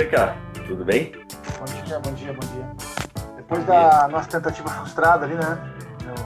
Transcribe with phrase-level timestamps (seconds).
[0.00, 0.36] dia, cara.
[0.66, 1.12] Tudo bem?
[1.58, 3.36] Bom dia, bom dia, bom dia.
[3.36, 5.58] Depois da nossa tentativa frustrada ali, né?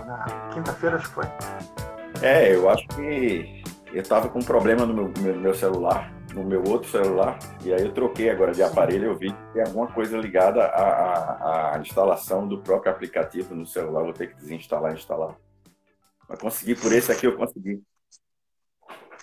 [0.06, 1.24] Na quinta-feira, acho que foi.
[2.22, 3.62] É, eu acho que
[3.92, 7.72] eu tava com um problema no meu, meu, meu, celular, no meu outro celular, e
[7.72, 11.76] aí eu troquei agora de aparelho, eu vi que tem alguma coisa ligada à, à,
[11.76, 15.36] à instalação do próprio aplicativo no celular, vou ter que desinstalar e instalar.
[16.28, 17.82] Mas consegui por esse aqui, eu consegui.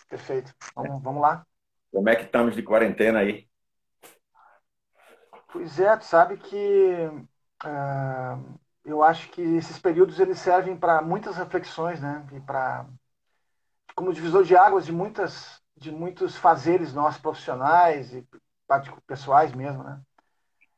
[0.10, 0.54] Perfeito.
[0.76, 1.04] Vamos, é.
[1.04, 1.46] vamos lá.
[1.92, 3.51] Como é que estamos de quarentena aí?
[5.52, 7.10] Pois é, tu sabe que
[7.66, 12.26] uh, eu acho que esses períodos eles servem para muitas reflexões, né?
[12.32, 12.86] E para
[13.94, 18.26] como divisor de águas de muitas de muitos fazeres nossos profissionais e
[19.06, 20.00] pessoais mesmo, né?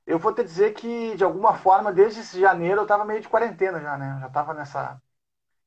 [0.08, 3.30] Eu vou te dizer que de alguma forma desde esse janeiro eu estava meio de
[3.30, 4.14] quarentena já, né?
[4.16, 5.00] Eu já estava nessa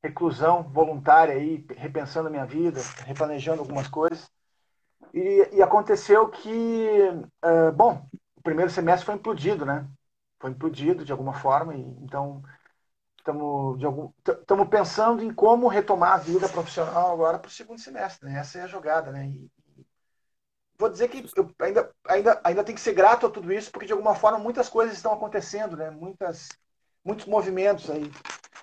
[0.03, 4.31] reclusão voluntária aí, repensando a minha vida, replanejando algumas coisas.
[5.15, 6.89] E, e aconteceu que,
[7.45, 8.07] uh, bom,
[8.47, 9.89] primeiro semestre foi implodido, né?
[10.39, 12.45] Foi implodido de alguma forma, e então
[13.19, 18.39] estamos pensando em como retomar a vida profissional agora para o segundo semestre, né?
[18.39, 19.27] Essa é a jogada, né?
[19.27, 19.51] E,
[20.79, 23.87] vou dizer que eu ainda, ainda, ainda tem que ser grato a tudo isso, porque
[23.87, 25.91] de alguma forma muitas coisas estão acontecendo, né?
[25.91, 26.49] Muitas,
[27.05, 28.09] muitos movimentos aí.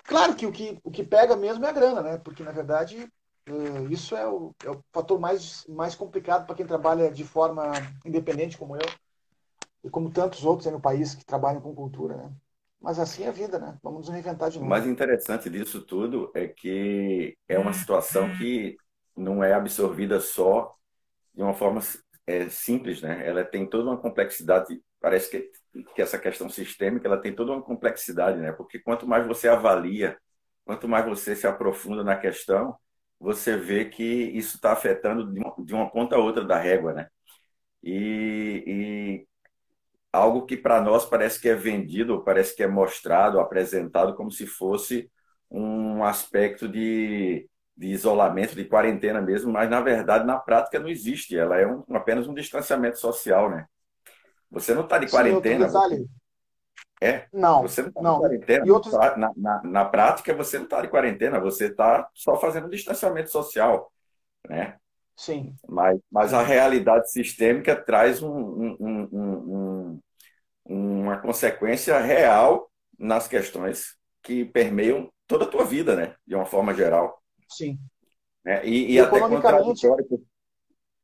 [0.04, 2.18] Claro que o que, o que pega mesmo é a grana, né?
[2.18, 3.06] Porque na verdade
[3.46, 7.72] eh, isso é o, é o fator mais, mais complicado para quem trabalha de forma
[8.02, 9.03] independente como eu
[9.84, 12.32] e como tantos outros aí no país que trabalham com cultura, né?
[12.80, 13.78] Mas assim é a vida, né?
[13.82, 14.66] Vamos nos reinventar de novo.
[14.66, 18.76] O mais interessante disso tudo é que é uma situação que
[19.16, 20.74] não é absorvida só
[21.34, 21.80] de uma forma
[22.26, 23.26] é, simples, né?
[23.26, 24.82] Ela tem toda uma complexidade.
[25.00, 28.52] Parece que, que essa questão sistêmica ela tem toda uma complexidade, né?
[28.52, 30.16] Porque quanto mais você avalia,
[30.64, 32.76] quanto mais você se aprofunda na questão,
[33.18, 36.92] você vê que isso está afetando de uma, de uma ponta a outra da régua,
[36.92, 37.08] né?
[37.82, 39.28] E, e
[40.14, 44.46] algo que para nós parece que é vendido, parece que é mostrado, apresentado como se
[44.46, 45.10] fosse
[45.50, 51.36] um aspecto de, de isolamento, de quarentena mesmo, mas na verdade, na prática, não existe.
[51.36, 53.66] Ela é um, apenas um distanciamento social, né?
[54.50, 55.68] Você não está de quarentena.
[55.68, 56.08] Sim,
[57.00, 57.26] é?
[57.32, 57.62] Não.
[57.62, 58.72] Você não está de quarentena.
[58.72, 58.94] Outros...
[58.94, 63.30] Na, na, na, prática, você não está de quarentena, você está só fazendo um distanciamento
[63.30, 63.92] social,
[64.48, 64.76] né?
[65.16, 65.54] Sim.
[65.68, 70.00] Mas, mas a realidade sistêmica traz um, um, um,
[70.64, 76.14] uma consequência real nas questões que permeiam toda a tua vida, né?
[76.26, 77.22] De uma forma geral.
[77.48, 77.78] Sim.
[78.44, 80.06] É, e, e até contraditório,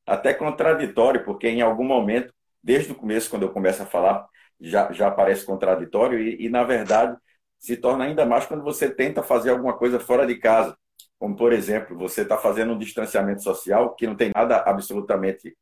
[0.06, 4.26] até contraditório, porque em algum momento, desde o começo, quando eu começo a falar,
[4.60, 7.16] já, já parece contraditório e, e, na verdade,
[7.59, 10.76] se torna ainda mais quando você tenta fazer alguma coisa fora de casa.
[11.20, 15.54] Como, por exemplo, você está fazendo um distanciamento social que não tem nada absolutamente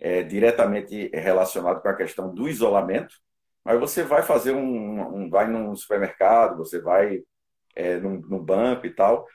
[0.00, 3.14] é, diretamente relacionado com a questão do isolamento,
[3.62, 7.22] mas você vai fazer um, um vai num supermercado, você vai
[7.76, 9.26] é, num, num banco e tal.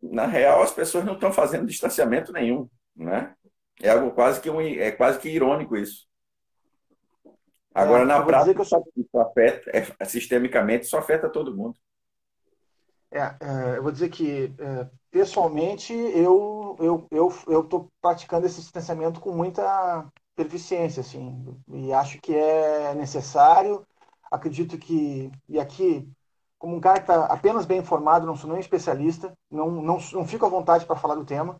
[0.00, 3.34] Na real, as pessoas não estão fazendo distanciamento nenhum, né?
[3.82, 6.06] É algo quase que um, é quase que irônico isso.
[7.74, 8.86] Agora, é, na prática, sou...
[8.96, 11.74] isso afeta, é, sistemicamente, isso afeta todo mundo.
[13.12, 18.60] É, é, eu vou dizer que, é, pessoalmente, eu eu eu eu estou praticando esse
[18.60, 23.84] distanciamento com muita eficiência, assim, e acho que é necessário.
[24.30, 26.08] Acredito que, e aqui,
[26.58, 30.26] como um cara que está apenas bem informado, não sou nem especialista, não, não, não
[30.26, 31.56] fico à vontade para falar do tema.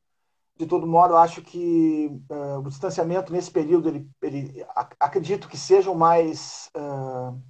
[0.56, 4.66] De todo modo, acho que uh, o distanciamento nesse período, ele, ele
[5.00, 6.70] acredito que seja mais.
[6.76, 7.40] Uh,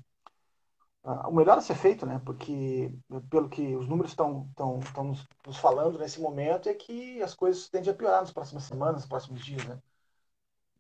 [1.03, 2.21] o melhor a ser feito, né?
[2.25, 2.93] Porque,
[3.31, 4.50] pelo que os números estão
[4.99, 8.97] nos, nos falando nesse momento, é que as coisas tendem a piorar nas próximas semanas,
[8.97, 9.78] nos próximos dias, né?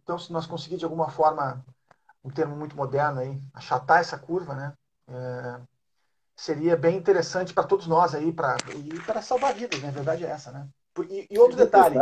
[0.02, 1.64] Então, se nós conseguirmos de alguma forma,
[2.22, 4.74] um termo muito moderno aí, achatar essa curva, né?
[5.08, 5.60] É,
[6.36, 9.88] seria bem interessante para todos nós aí, para e para salvar vidas, né?
[9.88, 10.68] A verdade é essa, né?
[11.08, 11.96] E, e outro detalhe.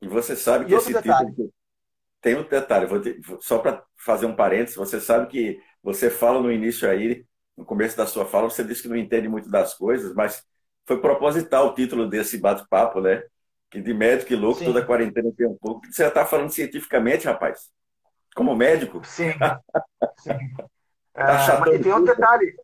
[0.00, 1.30] E você sabe que esse detalhe.
[1.30, 1.52] título
[2.20, 6.52] tem um detalhe, te, só para fazer um parênteses, você sabe que você fala no
[6.52, 7.24] início aí,
[7.56, 10.44] no começo da sua fala, você disse que não entende muito das coisas, mas
[10.86, 13.22] foi proposital o título desse bate-papo, né?
[13.70, 14.66] que de médico e louco, Sim.
[14.66, 15.86] toda quarentena tem um pouco.
[15.86, 17.70] Você já está falando cientificamente, rapaz?
[18.34, 19.04] Como médico?
[19.04, 19.32] Sim.
[20.18, 20.38] Sim.
[21.14, 22.56] é, e tem outro detalhe.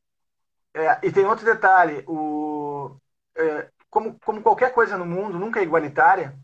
[0.72, 2.04] É, e tem outro detalhe.
[2.06, 2.96] O,
[3.36, 6.34] é, como, como qualquer coisa no mundo, nunca é igualitária.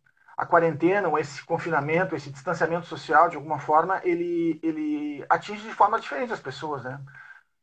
[0.40, 5.74] A quarentena, ou esse confinamento, esse distanciamento social, de alguma forma, ele, ele atinge de
[5.74, 6.98] forma diferente as pessoas, né?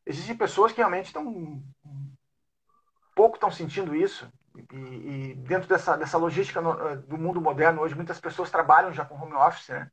[0.05, 1.63] Existem pessoas que realmente estão
[3.15, 4.31] pouco estão sentindo isso
[4.71, 8.93] e, e, dentro dessa, dessa logística no, eh, do mundo moderno hoje, muitas pessoas trabalham
[8.93, 9.89] já com home office, né?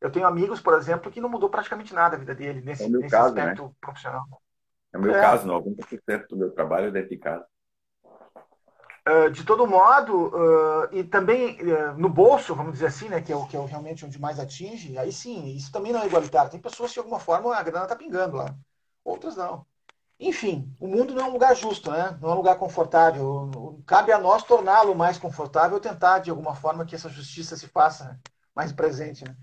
[0.00, 2.88] Eu tenho amigos, por exemplo, que não mudou praticamente nada a vida dele nesse, é
[2.88, 3.70] nesse caso, aspecto né?
[3.80, 4.24] profissional.
[4.92, 5.20] É o meu é.
[5.20, 7.46] caso, 90% do meu trabalho é dentro de casa.
[9.06, 13.30] Uh, de todo modo, uh, e também uh, no bolso, vamos dizer assim, né, que
[13.30, 16.50] é, o, que é realmente onde mais atinge, aí sim, isso também não é igualitário.
[16.50, 18.54] Tem pessoas que de alguma forma a grana está pingando lá,
[19.04, 19.66] outras não.
[20.18, 22.16] Enfim, o mundo não é um lugar justo, né?
[22.18, 23.82] não é um lugar confortável.
[23.86, 28.18] Cabe a nós torná-lo mais confortável, tentar de alguma forma que essa justiça se faça
[28.54, 29.22] mais presente.
[29.22, 29.36] Né?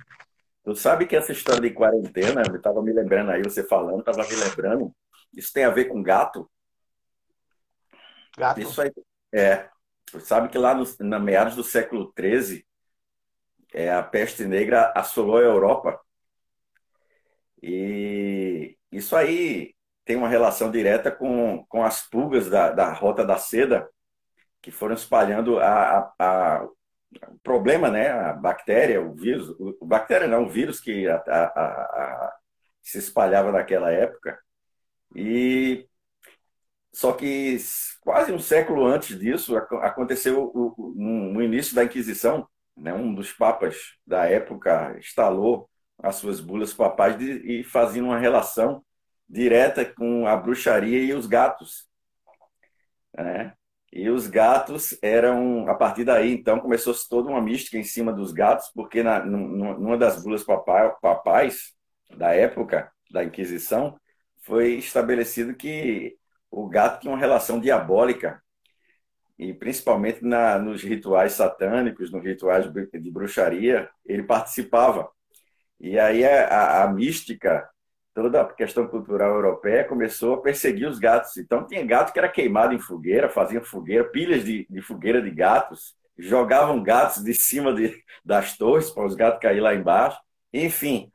[0.64, 4.28] Tu sabe que essa história de quarentena, eu estava me lembrando aí, você falando, estava
[4.28, 4.96] me lembrando,
[5.36, 6.50] isso tem a ver com gato?
[8.38, 8.62] Gato?
[8.62, 8.92] Isso aí,
[9.34, 9.70] é.
[10.22, 12.66] Sabe que lá no, na meados do século XIII,
[13.74, 16.00] é, a peste negra assolou a Europa.
[17.62, 19.74] E isso aí
[20.04, 23.90] tem uma relação direta com, com as pulgas da, da rota da seda,
[24.62, 26.68] que foram espalhando a, a, a
[27.30, 28.10] o problema, né?
[28.10, 32.34] A bactéria, o vírus, o, bactéria não, o vírus que a, a,
[32.82, 34.40] se espalhava naquela época.
[35.16, 35.88] E
[36.94, 37.58] só que
[38.02, 40.52] quase um século antes disso aconteceu
[40.96, 42.94] no início da Inquisição, né?
[42.94, 48.84] Um dos papas da época instalou as suas bulas papais de, e fazia uma relação
[49.30, 51.88] direta com a bruxaria e os gatos.
[53.16, 53.54] Né?
[53.94, 58.32] E os gatos eram, a partir daí, então, começou-se toda uma mística em cima dos
[58.32, 61.74] gatos, porque na, numa das bulas papais
[62.18, 63.98] da época da Inquisição,
[64.42, 66.18] foi estabelecido que
[66.52, 68.44] o gato tinha uma relação diabólica,
[69.40, 75.10] e principalmente na, nos rituais satânicos, nos rituais de bruxaria, ele participava.
[75.80, 77.68] E aí a, a, mística
[78.14, 81.38] toda a questão cultural europeia começou a perseguir os gatos.
[81.38, 85.32] Então tinha gato que era queimado em fogueira, faziam fogueira, pilhas de, de fogueira de
[85.32, 90.20] gatos, jogavam gatos de cima de, das torres para os gatos cair lá embaixo.
[90.54, 91.11] Enfim,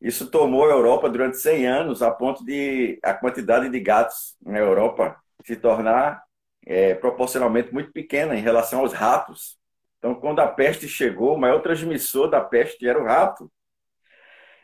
[0.00, 4.58] isso tomou a Europa durante 100 anos, a ponto de a quantidade de gatos na
[4.58, 6.22] Europa se tornar
[6.66, 9.58] é, proporcionalmente muito pequena em relação aos ratos.
[9.98, 13.50] Então, quando a peste chegou, o maior transmissor da peste era o rato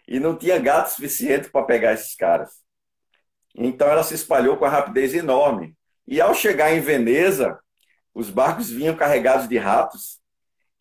[0.06, 2.62] e não tinha gato suficiente para pegar esses caras.
[3.54, 5.76] Então ela se espalhou com a rapidez enorme.
[6.06, 7.58] E ao chegar em Veneza,
[8.12, 10.20] os barcos vinham carregados de ratos.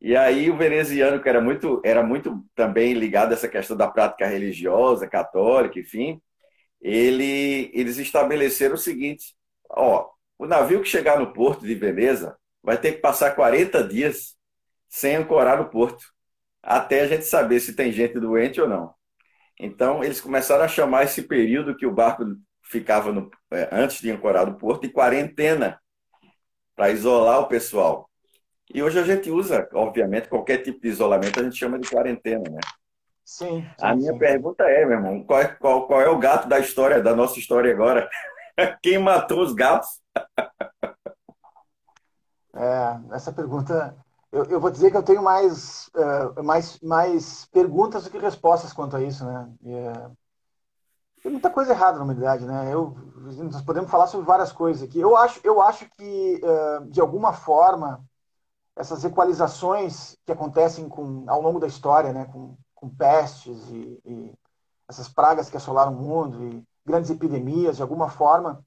[0.03, 3.89] E aí o veneziano, que era muito, era muito também ligado a essa questão da
[3.89, 6.21] prática religiosa, católica, enfim,
[6.81, 9.35] ele, eles estabeleceram o seguinte:
[9.69, 14.35] ó, o navio que chegar no porto de Veneza vai ter que passar 40 dias
[14.89, 16.05] sem ancorar no porto,
[16.61, 18.93] até a gente saber se tem gente doente ou não.
[19.59, 22.25] Então, eles começaram a chamar esse período que o barco
[22.63, 25.79] ficava no, é, antes de ancorar no porto de quarentena,
[26.75, 28.09] para isolar o pessoal.
[28.71, 32.43] E hoje a gente usa, obviamente, qualquer tipo de isolamento a gente chama de quarentena,
[32.49, 32.59] né?
[33.25, 33.61] Sim.
[33.61, 34.19] sim a minha sim.
[34.19, 37.39] pergunta é, meu irmão, qual é, qual, qual é o gato da história, da nossa
[37.39, 38.09] história agora?
[38.83, 40.01] Quem matou os gatos?
[42.55, 43.95] É, essa pergunta
[44.33, 48.73] eu, eu, vou dizer que eu tenho mais, uh, mais, mais perguntas do que respostas
[48.73, 49.47] quanto a isso, né?
[49.61, 50.17] E, uh,
[51.21, 52.73] tem muita coisa errada na humanidade, né?
[52.73, 52.97] Eu,
[53.43, 54.99] nós podemos falar sobre várias coisas aqui.
[54.99, 58.03] Eu acho, eu acho que, uh, de alguma forma,
[58.75, 62.25] essas equalizações que acontecem com, ao longo da história, né?
[62.25, 64.33] Com, com pestes e, e
[64.87, 68.63] essas pragas que assolaram o mundo e grandes epidemias, de alguma forma,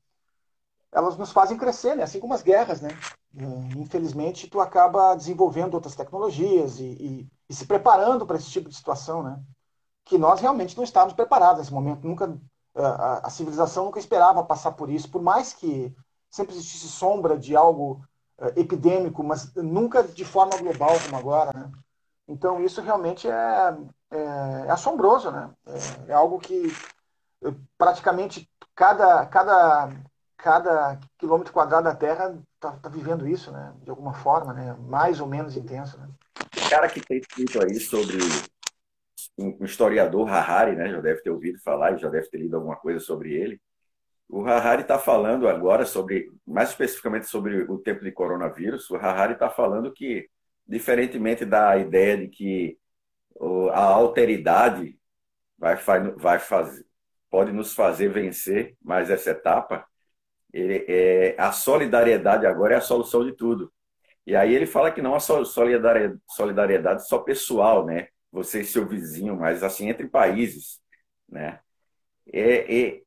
[0.93, 2.05] elas nos fazem crescer, né?
[2.05, 2.91] Assim como as guerras, né?
[3.37, 3.45] É,
[3.79, 8.77] infelizmente, tu acaba desenvolvendo outras tecnologias e, e, e se preparando para esse tipo de
[8.77, 9.39] situação, né?
[10.05, 12.07] Que nós realmente não estávamos preparados nesse momento.
[12.07, 12.41] Nunca
[12.75, 15.95] a, a, civilização nunca esperava passar por isso, por mais que
[16.31, 18.03] sempre existisse sombra de algo
[18.57, 21.71] epidêmico, mas nunca de forma global como agora, né?
[22.28, 23.76] Então isso realmente é,
[24.11, 24.19] é,
[24.66, 25.50] é assombroso, né?
[25.66, 26.73] É, é algo que
[27.45, 29.90] eh, praticamente cada cada
[30.37, 33.73] cada quilômetro quadrado da Terra está tá vivendo isso, né?
[33.83, 34.76] De alguma forma, né?
[34.81, 36.09] Mais ou menos intenso, né?
[36.57, 38.19] O cara que tem escrito aí sobre
[39.38, 40.90] um historiador Harari, né?
[40.90, 43.61] Já deve ter ouvido falar, já deve ter lido alguma coisa sobre ele.
[44.28, 48.90] O Harari está falando agora sobre, mais especificamente sobre o tempo de coronavírus.
[48.90, 50.28] O Harari está falando que,
[50.66, 52.78] diferentemente da ideia de que
[53.73, 54.99] a alteridade
[55.59, 55.76] vai,
[56.16, 56.85] vai fazer,
[57.30, 59.87] pode nos fazer vencer mais essa etapa,
[60.52, 63.73] ele, é, a solidariedade agora é a solução de tudo.
[64.26, 68.09] E aí ele fala que não a solidariedade, solidariedade só pessoal, né?
[68.33, 70.80] Você e seu vizinho, mas assim entre países,
[71.28, 71.61] né?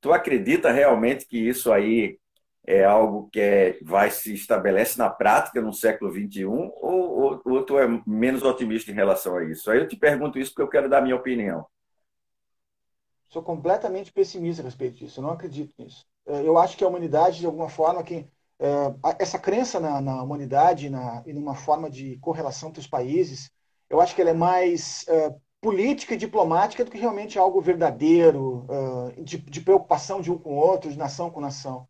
[0.01, 2.17] Tu acredita realmente que isso aí
[2.65, 7.65] é algo que é, vai se estabelece na prática no século XXI ou, ou, ou
[7.65, 9.71] tu é menos otimista em relação a isso?
[9.71, 11.65] Aí eu te pergunto isso porque eu quero dar minha opinião.
[13.27, 15.19] Sou completamente pessimista a respeito disso.
[15.19, 16.05] Eu não acredito nisso.
[16.27, 18.27] É, eu acho que a humanidade, de alguma forma, que
[18.59, 18.67] é,
[19.17, 23.49] essa crença na, na humanidade na, e numa forma de correlação entre os países,
[23.89, 28.65] eu acho que ela é mais é, política e diplomática do que realmente algo verdadeiro,
[29.17, 31.87] é, de, de, preocupação de um com o outro, de nação com nação.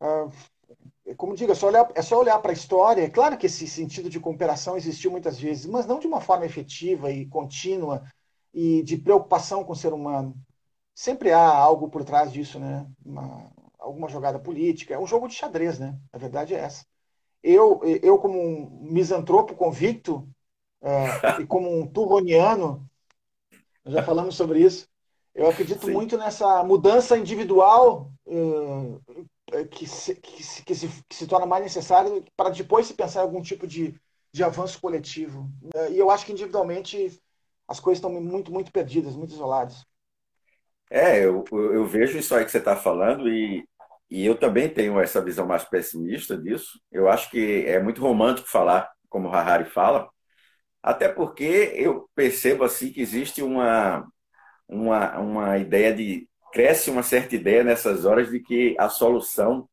[0.00, 3.02] É, como digo, é só olhar, é só olhar para a história.
[3.02, 6.46] É claro que esse sentido de cooperação existiu muitas vezes, mas não de uma forma
[6.46, 8.04] efetiva e contínua
[8.52, 10.34] e de preocupação com o ser humano.
[10.94, 12.86] Sempre há algo por trás disso, né?
[13.04, 14.94] Uma, alguma jogada política.
[14.94, 15.98] É um jogo de xadrez, né?
[16.12, 16.84] A verdade é essa.
[17.42, 20.28] Eu, eu como um misantropo convicto
[20.82, 22.88] é, e como um turroniano,
[23.84, 24.88] já falamos sobre isso,
[25.34, 25.92] eu acredito Sim.
[25.92, 28.10] muito nessa mudança individual
[29.52, 32.94] é, que, se, que, se, que, se, que se torna mais necessária para depois se
[32.94, 33.94] pensar em algum tipo de,
[34.32, 35.48] de avanço coletivo.
[35.74, 37.20] É, e eu acho que individualmente
[37.68, 39.84] as coisas estão muito, muito perdidas, muito isoladas.
[40.88, 43.66] É, eu, eu vejo isso aí que você está falando e
[44.10, 46.80] e eu também tenho essa visão mais pessimista disso.
[46.92, 50.08] Eu acho que é muito romântico falar como o Harari fala,
[50.86, 54.06] até porque eu percebo assim que existe uma,
[54.68, 59.68] uma, uma ideia de cresce uma certa ideia nessas horas de que a solução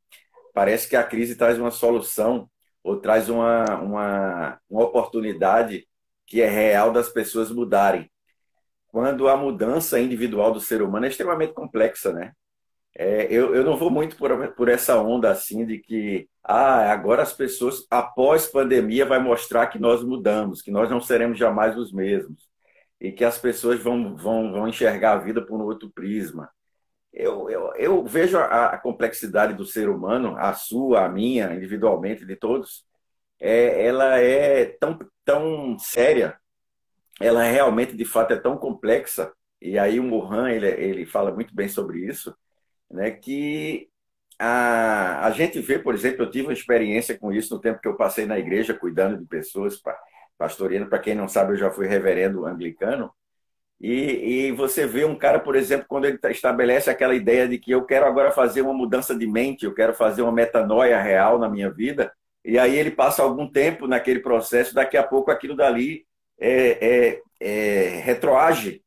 [0.56, 2.50] parece que a crise traz uma solução
[2.84, 5.88] ou traz uma, uma, uma oportunidade
[6.26, 8.12] que é real das pessoas mudarem.
[8.88, 12.34] Quando a mudança individual do ser humano é extremamente complexa, né?
[12.96, 17.24] É, eu, eu não vou muito por, por essa onda assim de que ah, agora
[17.24, 21.92] as pessoas, após pandemia, vai mostrar que nós mudamos, que nós não seremos jamais os
[21.92, 22.48] mesmos
[23.00, 26.50] e que as pessoas vão, vão, vão enxergar a vida por um outro prisma.
[27.14, 32.26] Eu, eu, eu vejo a, a, complexidade do ser humano, a sua, a minha, individualmente,
[32.26, 32.86] de todos,
[33.40, 36.40] é, ela é tão, tão séria,
[37.22, 39.32] ela realmente, de fato, é tão complexa,
[39.62, 42.36] e aí o Mohan, ele, ele fala muito bem sobre isso,
[42.94, 43.90] né, que
[44.40, 47.88] a, a gente vê, por exemplo, eu tive uma experiência com isso no tempo que
[47.88, 49.82] eu passei na igreja cuidando de pessoas,
[50.38, 50.90] pastoreando.
[50.90, 53.12] Para quem não sabe, eu já fui reverendo anglicano.
[53.82, 57.72] E, e, você vê um cara, por exemplo, quando ele estabelece aquela ideia de que
[57.72, 61.50] eu quero agora fazer uma mudança de mente, eu quero fazer uma metanoia real na
[61.50, 62.14] minha vida,
[62.46, 66.06] e aí ele passa algum tempo naquele processo, daqui a pouco aquilo dali
[66.40, 68.82] é, é, é retroage.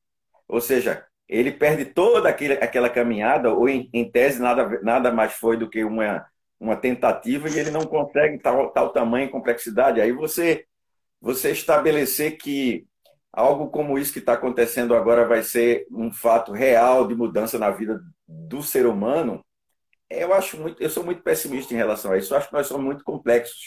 [0.48, 5.32] Ou seja, ele perde toda aquele, aquela caminhada, ou em, em, tese nada, nada mais
[5.34, 6.26] foi do que uma,
[6.58, 10.00] uma tentativa, e ele não consegue tal, tal tamanho e complexidade.
[10.00, 10.64] Aí você,
[11.20, 12.86] você estabelecer que
[13.32, 17.70] algo como isso que está acontecendo agora vai ser um fato real de mudança na
[17.70, 19.44] vida do ser humano,
[20.08, 22.32] eu acho muito, eu sou muito pessimista em relação a isso.
[22.32, 23.66] Eu acho que nós somos muito complexos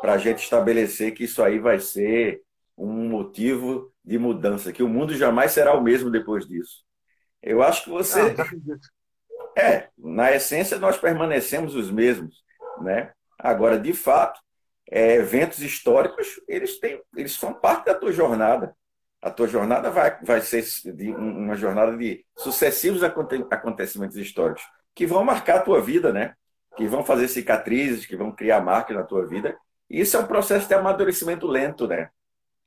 [0.00, 2.40] para a gente estabelecer que isso aí vai ser
[2.76, 6.84] um motivo de mudança, que o mundo jamais será o mesmo depois disso.
[7.42, 8.34] Eu acho que você.
[9.58, 12.44] É, na essência, nós permanecemos os mesmos.
[12.80, 13.12] Né?
[13.38, 14.38] Agora, de fato,
[14.90, 18.76] é, eventos históricos, eles, têm, eles são parte da tua jornada.
[19.22, 20.62] A tua jornada vai, vai ser
[20.94, 24.62] de uma jornada de sucessivos acontecimentos históricos
[24.94, 26.34] que vão marcar a tua vida, né?
[26.76, 29.56] que vão fazer cicatrizes, que vão criar marcas na tua vida.
[29.88, 32.10] Isso é um processo de amadurecimento lento, né?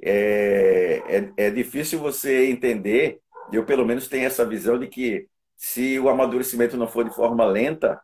[0.02, 3.20] É, é, é difícil você entender,
[3.52, 5.28] eu pelo menos tenho essa visão de que
[5.58, 8.02] se o amadurecimento não for de forma lenta,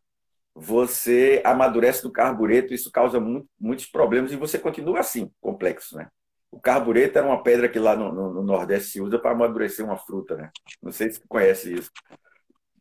[0.54, 6.10] você amadurece no carbureto, isso causa muito, muitos problemas e você continua assim, complexo, né?
[6.50, 9.86] O carbureto era uma pedra que lá no, no, no Nordeste se usa para amadurecer
[9.86, 10.50] uma fruta, né?
[10.82, 11.92] Não sei se você conhece isso.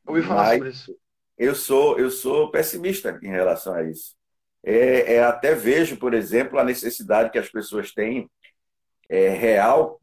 [0.07, 0.97] Ouvi falar Mas sobre isso.
[1.37, 4.15] Eu sou, eu sou pessimista em relação a isso.
[4.63, 8.31] É, é, até vejo, por exemplo, a necessidade que as pessoas têm
[9.09, 10.01] é, real,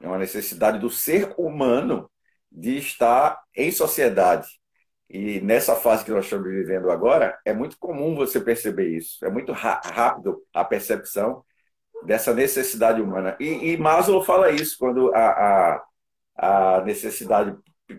[0.00, 2.10] é uma necessidade do ser humano
[2.50, 4.48] de estar em sociedade.
[5.08, 9.24] E nessa fase que nós estamos vivendo agora, é muito comum você perceber isso.
[9.24, 11.44] É muito rápido a percepção
[12.04, 13.36] dessa necessidade humana.
[13.38, 15.82] E, e Maslow fala isso quando a,
[16.36, 17.54] a, a necessidade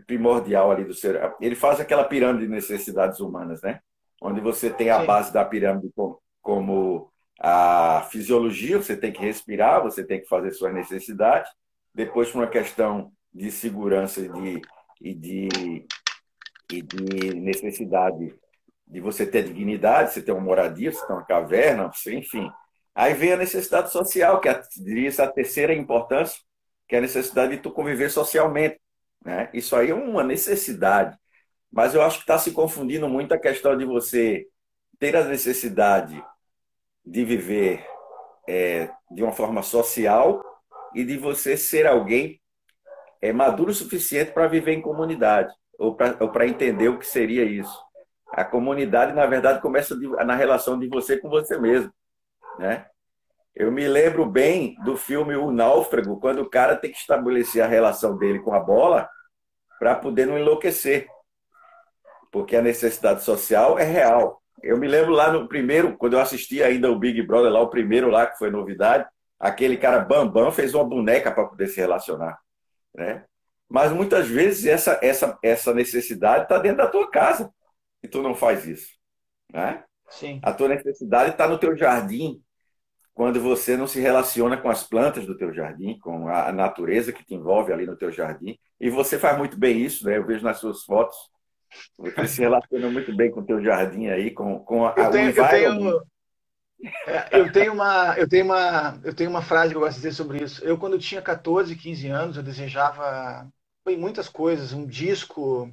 [0.07, 1.35] primordial ali do ser.
[1.39, 3.79] Ele faz aquela pirâmide de necessidades humanas, né?
[4.21, 9.82] Onde você tem a base da pirâmide como, como a fisiologia, você tem que respirar,
[9.82, 11.52] você tem que fazer suas necessidades.
[11.94, 14.62] Depois, por uma questão de segurança e de,
[15.02, 15.86] e de,
[16.72, 18.34] e de necessidade
[18.88, 22.50] de você ter dignidade, você ter uma moradia, você ter uma caverna, você, enfim.
[22.94, 26.40] Aí vem a necessidade social, que é, diria a terceira importância,
[26.88, 28.80] que é a necessidade de tu conviver socialmente.
[29.25, 29.50] Né?
[29.54, 31.18] Isso aí é uma necessidade.
[31.72, 34.46] Mas eu acho que está se confundindo muito a questão de você
[35.00, 36.24] ter a necessidade
[37.05, 37.86] de viver
[38.48, 40.43] é, de uma forma social
[40.93, 42.41] e de você ser alguém
[43.22, 47.81] é, maduro o suficiente para viver em comunidade ou para entender o que seria isso.
[48.29, 51.91] A comunidade, na verdade, começa de, na relação de você com você mesmo,
[52.57, 52.88] né?
[53.55, 57.67] Eu me lembro bem do filme O Náufrago, quando o cara tem que estabelecer a
[57.67, 59.07] relação dele com a bola
[59.79, 61.07] para poder não enlouquecer.
[62.31, 64.42] Porque a necessidade social é real.
[64.63, 67.70] Eu me lembro lá no primeiro, quando eu assisti ainda o Big Brother, lá o
[67.70, 69.05] primeiro lá, que foi novidade,
[69.38, 72.39] aquele cara Bambam fez uma boneca para poder se relacionar.
[72.96, 73.25] Né?
[73.70, 77.51] Mas muitas vezes essa, essa, essa necessidade está dentro da tua casa
[78.01, 78.88] e tu não faz isso.
[79.51, 79.84] Né?
[80.10, 80.39] Sim.
[80.41, 82.41] A tua necessidade está no teu jardim,
[83.13, 87.24] quando você não se relaciona com as plantas do teu jardim, com a natureza que
[87.24, 88.58] te envolve ali no teu jardim.
[88.79, 90.17] E você faz muito bem isso, né?
[90.17, 91.15] Eu vejo nas suas fotos.
[91.98, 95.30] Você se relaciona muito bem com o teu jardim aí, com, com a, eu tenho,
[95.30, 96.03] eu tenho,
[97.08, 100.01] é, eu tenho uma eu tenho uma eu tenho uma frase que eu gosto de
[100.01, 100.63] dizer sobre isso.
[100.63, 103.48] Eu quando tinha 14, 15 anos, eu desejava
[103.86, 105.72] bem, muitas coisas, um disco,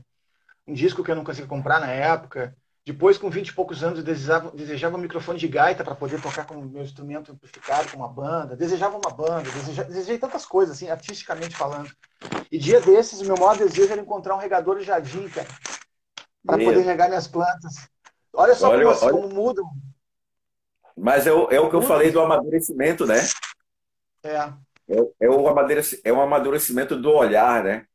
[0.66, 2.54] um disco que eu não conseguia comprar na época.
[2.84, 6.20] Depois, com 20 e poucos anos, eu desejava, desejava um microfone de gaita para poder
[6.20, 8.56] tocar com o meu instrumento amplificado, com uma banda.
[8.56, 11.90] Desejava uma banda, deseja, desejei tantas coisas, assim, artisticamente falando.
[12.50, 15.46] E dia desses, o meu maior desejo era encontrar um regador de jardim, cara,
[16.44, 17.88] para poder regar minhas plantas.
[18.32, 19.12] Olha só olha, como, olha...
[19.12, 19.64] como mudam.
[20.96, 23.18] Mas é o, é o que eu falei do amadurecimento, né?
[24.22, 24.36] É.
[24.88, 27.86] É, é, o amadurecimento, é um amadurecimento do olhar, né?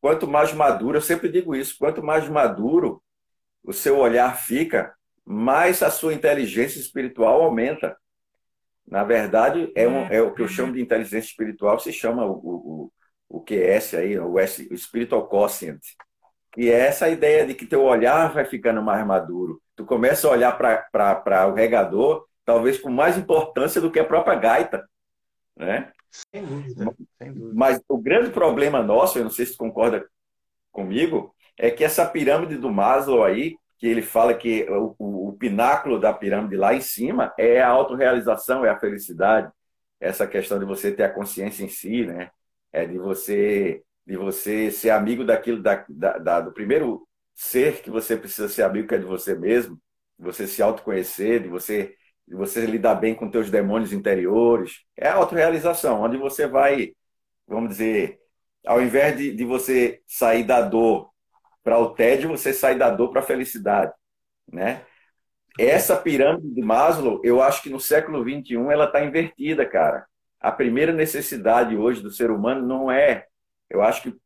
[0.00, 3.02] Quanto mais maduro, eu sempre digo isso, quanto mais maduro
[3.62, 4.94] o seu olhar fica,
[5.24, 7.96] mais a sua inteligência espiritual aumenta.
[8.86, 12.32] Na verdade, é, um, é o que eu chamo de inteligência espiritual, se chama o,
[12.32, 12.92] o,
[13.28, 15.80] o QS aí, o, S, o Spiritual Quotient,
[16.54, 19.60] que é essa ideia de que teu olhar vai ficando mais maduro.
[19.74, 24.36] Tu começa a olhar para o regador, talvez com mais importância do que a própria
[24.36, 24.88] gaita.
[25.56, 25.90] Né?
[26.12, 27.52] Sem dúvida, sem dúvida.
[27.54, 30.08] Mas o grande problema nosso, eu não sei se tu concorda
[30.70, 35.32] comigo, é que essa pirâmide do Maslow aí, que ele fala que o, o, o
[35.32, 39.50] pináculo da pirâmide lá em cima é a autorrealização, é a felicidade,
[40.00, 42.30] essa questão de você ter a consciência em si, né?
[42.72, 47.90] É de você de você ser amigo daquilo da, da, da, do primeiro ser que
[47.90, 49.76] você precisa ser amigo que é de você mesmo,
[50.18, 51.94] de você se autoconhecer, de você
[52.26, 54.80] de você lidar bem com teus demônios interiores.
[54.96, 56.92] É a autorrealização, onde você vai,
[57.46, 58.18] vamos dizer,
[58.66, 61.10] ao invés de, de você sair da dor
[61.62, 63.92] para o tédio, você sai da dor para a felicidade,
[64.50, 64.82] né?
[65.58, 70.04] Essa pirâmide de Maslow, eu acho que no século XXI ela está invertida, cara.
[70.40, 73.26] A primeira necessidade hoje do ser humano não é,
[73.74, 74.16] eu acho que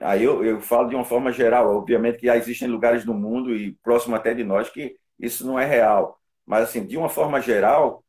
[0.00, 3.72] aí eu, eu falo de uma forma geral, obviamente que existem lugares no mundo e
[3.82, 8.04] próximo até de nós que isso não é real, mas assim de uma forma geral,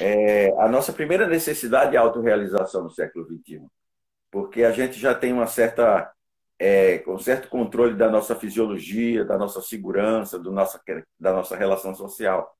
[0.00, 3.66] é, a nossa primeira necessidade é autorrealização no século XXI,
[4.30, 6.12] porque a gente já tem uma certa
[6.58, 10.80] é, com certo controle da nossa fisiologia, da nossa segurança, do nossa,
[11.18, 12.56] da nossa relação social.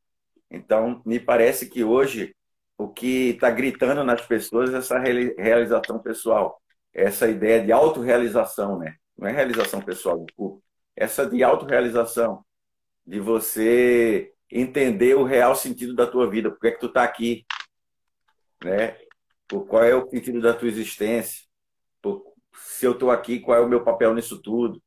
[0.51, 2.35] Então, me parece que hoje
[2.77, 6.61] o que está gritando nas pessoas é essa realização pessoal,
[6.92, 8.96] essa ideia de autorrealização, né?
[9.16, 10.62] Não é realização pessoal do corpo,
[10.96, 12.44] essa de autorrealização,
[13.07, 17.02] de você entender o real sentido da tua vida, por que é que tu está
[17.02, 17.46] aqui,
[18.62, 18.96] né?
[19.68, 21.42] Qual é o sentido da tua existência?
[22.83, 24.83] se eu estou aqui, qual é o meu papel nisso tudo.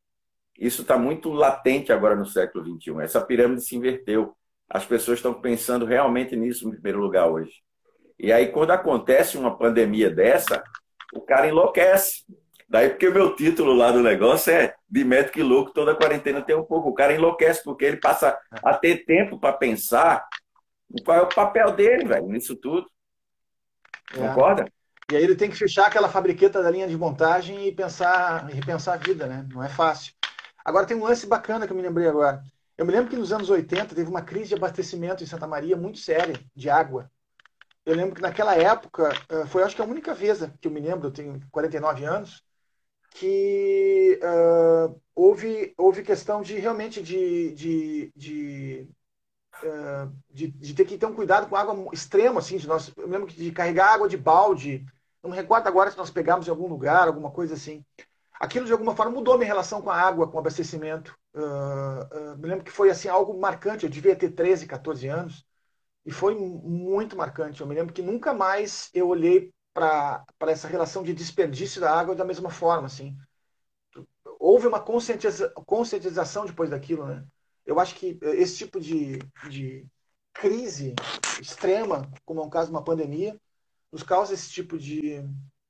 [0.57, 3.01] Isso está muito latente agora no século XXI.
[3.01, 4.35] Essa pirâmide se inverteu.
[4.69, 7.53] As pessoas estão pensando realmente nisso em primeiro lugar hoje.
[8.17, 10.63] E aí, quando acontece uma pandemia dessa,
[11.13, 12.25] o cara enlouquece.
[12.67, 16.41] Daí, porque o meu título lá do negócio é de médico e louco, toda quarentena
[16.41, 16.89] tem um pouco.
[16.89, 20.27] O cara enlouquece porque ele passa a ter tempo para pensar
[21.03, 22.89] qual é o papel dele, velho, nisso tudo.
[24.13, 24.17] É.
[24.17, 24.65] Concorda?
[25.11, 28.53] E aí ele tem que fechar aquela fabriqueta da linha de montagem e pensar, e
[28.53, 29.47] repensar a vida, né?
[29.51, 30.13] Não é fácil.
[30.63, 32.43] Agora tem um lance bacana que eu me lembrei agora.
[32.75, 35.77] Eu me lembro que nos anos 80 teve uma crise de abastecimento em Santa Maria
[35.77, 37.09] muito séria de água.
[37.86, 40.80] Eu lembro que naquela época, eh, foi acho que a única vez que eu me
[40.80, 42.43] lembro, eu tenho 49 anos,
[43.12, 48.89] que uh, houve, houve questão de realmente de, de, de,
[49.63, 53.08] uh, de, de, ter que ter um cuidado com água extremo, assim, de nós, eu
[53.08, 54.86] lembro de carregar água de balde,
[55.24, 57.84] não me recordo agora se nós pegamos em algum lugar, alguma coisa assim.
[58.39, 61.17] Aquilo, de alguma forma, mudou minha relação com a água, com o abastecimento.
[61.34, 63.86] Uh, me lembro que foi assim algo marcante.
[63.86, 65.45] Eu devia ter 13, 14 anos.
[66.05, 67.61] E foi muito marcante.
[67.61, 72.15] Eu me lembro que nunca mais eu olhei para essa relação de desperdício da água
[72.15, 72.85] da mesma forma.
[72.85, 73.17] Assim.
[74.39, 77.05] Houve uma conscientiza, conscientização depois daquilo.
[77.05, 77.25] Né?
[77.65, 79.17] eu acho que esse tipo de,
[79.49, 79.85] de
[80.31, 80.93] crise
[81.41, 83.39] extrema, como é um caso de uma pandemia,
[83.91, 85.23] nos causa esse tipo de,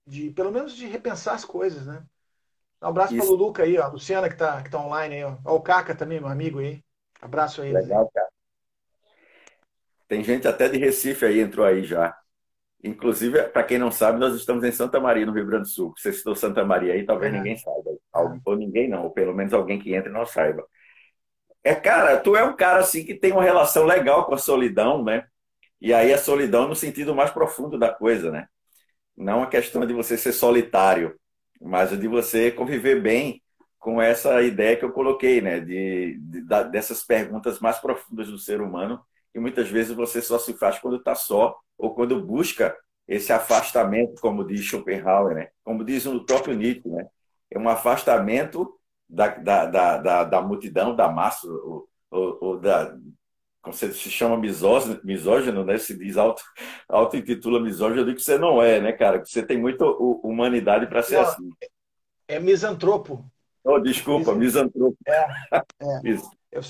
[0.05, 2.03] de pelo menos de repensar as coisas, né?
[2.81, 5.37] Um abraço para o Luca aí, ó, Luciana que está que tá online aí, ó.
[5.45, 5.55] ó.
[5.55, 6.83] O Caca também, meu amigo aí.
[7.21, 7.71] Abraço aí.
[7.71, 8.27] Legal, cara.
[10.07, 12.15] Tem gente até de Recife aí, entrou aí já.
[12.83, 15.93] Inclusive, para quem não sabe, nós estamos em Santa Maria, no Rio Grande do Sul.
[15.97, 17.37] Você citou Santa Maria aí, talvez é.
[17.37, 17.97] ninguém saiba.
[18.45, 20.63] Ou ninguém não, ou pelo menos alguém que entre não saiba.
[21.63, 25.03] É, cara, tu é um cara assim que tem uma relação legal com a solidão,
[25.03, 25.25] né?
[25.81, 28.47] E aí a solidão no sentido mais profundo da coisa, né?
[29.17, 31.15] Não a questão de você ser solitário,
[31.59, 33.41] mas de você conviver bem
[33.79, 35.59] com essa ideia que eu coloquei, né?
[35.59, 36.41] De, de,
[36.71, 39.01] dessas perguntas mais profundas do ser humano
[39.35, 42.73] que muitas vezes você só se faz quando está só ou quando busca
[43.05, 45.49] esse afastamento, como diz Schopenhauer, né?
[45.61, 47.05] Como diz o próprio Nietzsche, né?
[47.51, 52.97] É um afastamento da, da, da, da, da multidão, da massa, ou, ou, ou da,
[53.61, 55.77] como você se chama misógino, misógino né?
[55.77, 56.41] Se diz auto,
[56.87, 59.19] auto-intitula misógino, eu que você não é, né, cara?
[59.19, 61.49] Que você tem muita humanidade para ser não, assim.
[62.25, 63.29] É misantropo.
[63.65, 64.95] Oh, desculpa, misantropo.
[65.05, 65.27] É,
[65.81, 66.01] é.
[66.05, 66.29] Isso.
[66.55, 66.61] Eu,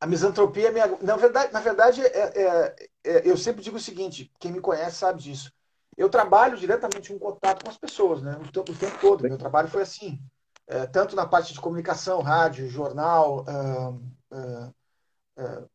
[0.00, 3.80] a misantropia, é minha, na verdade, na verdade é, é, é, eu sempre digo o
[3.80, 5.52] seguinte: quem me conhece sabe disso.
[5.96, 8.36] Eu trabalho diretamente em contato com as pessoas, né?
[8.36, 9.22] O tempo, o tempo todo.
[9.24, 10.20] Meu trabalho foi assim,
[10.68, 13.44] é, tanto na parte de comunicação, rádio, jornal,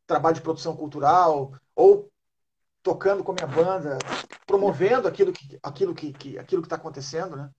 [0.07, 2.09] trabalho de produção cultural, ou
[2.81, 3.97] tocando com a minha banda,
[4.47, 7.49] promovendo aquilo que aquilo que, que aquilo que está acontecendo, né?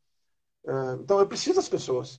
[1.03, 2.19] então eu preciso das pessoas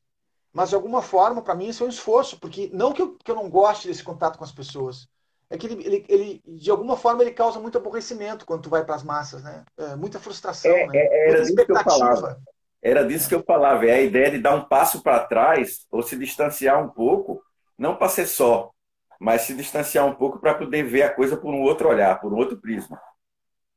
[0.53, 3.31] mas de alguma forma, para mim, isso é um esforço, porque não que eu, que
[3.31, 5.07] eu não goste desse contato com as pessoas,
[5.49, 8.85] é que ele, ele, ele, de alguma forma, ele causa muito aborrecimento quando tu vai
[8.85, 9.65] para as massas, né?
[9.77, 10.93] É, muita frustração, é, né?
[10.95, 12.41] É, era disso que eu falava.
[12.81, 16.01] Era disso que eu falava, é a ideia de dar um passo para trás ou
[16.01, 17.41] se distanciar um pouco,
[17.77, 18.71] não para ser só,
[19.19, 22.33] mas se distanciar um pouco para poder ver a coisa por um outro olhar, por
[22.33, 22.99] um outro prisma.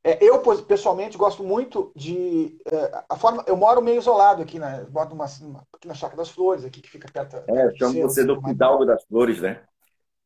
[0.06, 2.58] É, eu, pessoalmente, gosto muito de.
[2.70, 4.86] É, a forma, eu moro meio isolado aqui, né?
[4.90, 7.36] Moro numa, aqui na Chácara das Flores, aqui que fica perto.
[7.48, 9.62] É, eu chamo você do Fidalgo das Flores, né?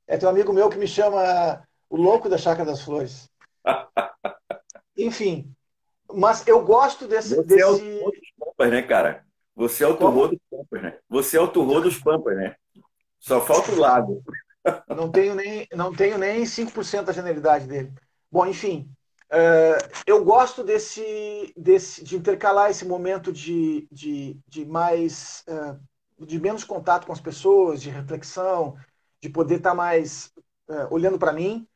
[0.09, 3.31] É, tem um amigo meu que me chama o louco da Chácara das Flores.
[4.99, 5.55] Enfim.
[6.13, 7.37] Mas eu gosto desse.
[7.37, 7.61] Você desse...
[7.61, 9.25] é o turro dos Pampas, né, cara?
[9.55, 10.99] Você é o turro dos Pampas, né?
[11.09, 12.57] Você é o turro dos Pampas, né?
[13.21, 14.23] Só falta o lado.
[14.89, 17.93] Não tenho nem, não tenho nem 5% da genialidade dele.
[18.31, 18.91] Bom, enfim.
[19.31, 25.79] Uh, eu gosto desse, desse, de intercalar esse momento de, de, de mais uh,
[26.25, 28.75] de menos contato com as pessoas, de reflexão,
[29.21, 30.33] de poder estar tá mais
[30.71, 31.69] uh, olhando para mim,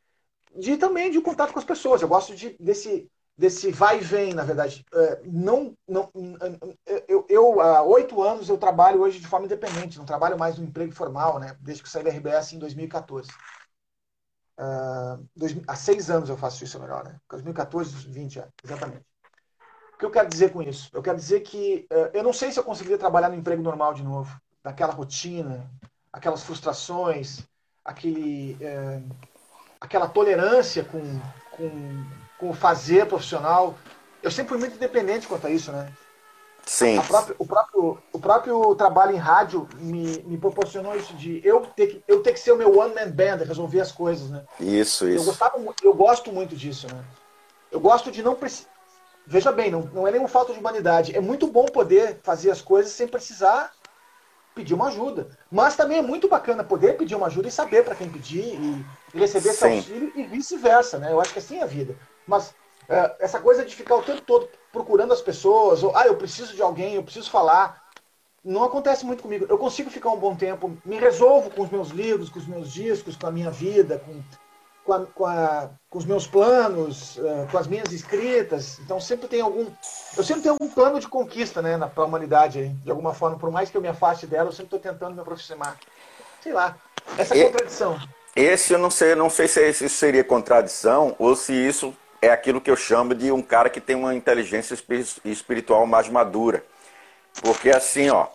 [0.56, 2.00] de também de contato com as pessoas.
[2.00, 4.84] Eu gosto de, desse desse vai e vem, na verdade.
[5.24, 6.10] não, não,
[7.08, 10.66] eu, eu há oito anos eu trabalho hoje de forma independente, não trabalho mais no
[10.66, 11.56] emprego formal, né?
[11.58, 13.30] Desde que saí da RBS em 2014.
[14.62, 17.16] Uh, dois, há seis anos eu faço isso melhor, né?
[17.28, 19.04] 2014, 20 anos, exatamente.
[19.94, 20.88] O que eu quero dizer com isso?
[20.92, 23.92] Eu quero dizer que uh, eu não sei se eu conseguiria trabalhar no emprego normal
[23.92, 25.68] de novo, naquela rotina,
[26.12, 27.40] aquelas frustrações,
[27.84, 29.16] aquele, uh,
[29.80, 31.02] aquela tolerância com,
[31.50, 32.04] com,
[32.38, 33.76] com o fazer profissional.
[34.22, 35.92] Eu sempre fui muito independente quanto a isso, né?
[36.64, 37.00] Sim.
[37.02, 41.86] Própria, o, próprio, o próprio trabalho em rádio me, me proporcionou isso de eu ter,
[41.88, 44.44] que, eu ter que ser o meu one-man band, resolver as coisas, né?
[44.60, 45.22] Isso, isso.
[45.22, 47.04] Eu, gostava, eu gosto muito disso, né?
[47.70, 48.70] Eu gosto de não precisar.
[49.26, 51.16] Veja bem, não, não é nenhuma falta de humanidade.
[51.16, 53.72] É muito bom poder fazer as coisas sem precisar
[54.54, 55.28] pedir uma ajuda.
[55.50, 58.84] Mas também é muito bacana poder pedir uma ajuda e saber para quem pedir e,
[59.16, 61.12] receber esse auxílio e vice-versa, né?
[61.12, 61.96] Eu acho que assim é a vida.
[62.26, 62.54] Mas
[62.88, 66.54] é, essa coisa de ficar o tempo todo procurando as pessoas, ou, ah, eu preciso
[66.54, 67.82] de alguém, eu preciso falar,
[68.44, 69.46] não acontece muito comigo.
[69.48, 72.72] Eu consigo ficar um bom tempo, me resolvo com os meus livros, com os meus
[72.72, 74.20] discos, com a minha vida, com,
[74.84, 78.80] com, a, com, a, com os meus planos, uh, com as minhas escritas.
[78.80, 79.66] Então sempre tem algum.
[80.16, 83.38] Eu sempre tenho algum plano de conquista né, para a humanidade, de alguma forma.
[83.38, 85.78] Por mais que eu me afaste dela, eu sempre estou tentando me aproximar.
[86.42, 86.76] Sei lá.
[87.16, 88.00] Essa é a contradição.
[88.34, 92.60] Esse eu não sei, não sei se isso seria contradição ou se isso é aquilo
[92.60, 94.78] que eu chamo de um cara que tem uma inteligência
[95.24, 96.64] espiritual mais madura.
[97.42, 98.28] Porque assim, ó,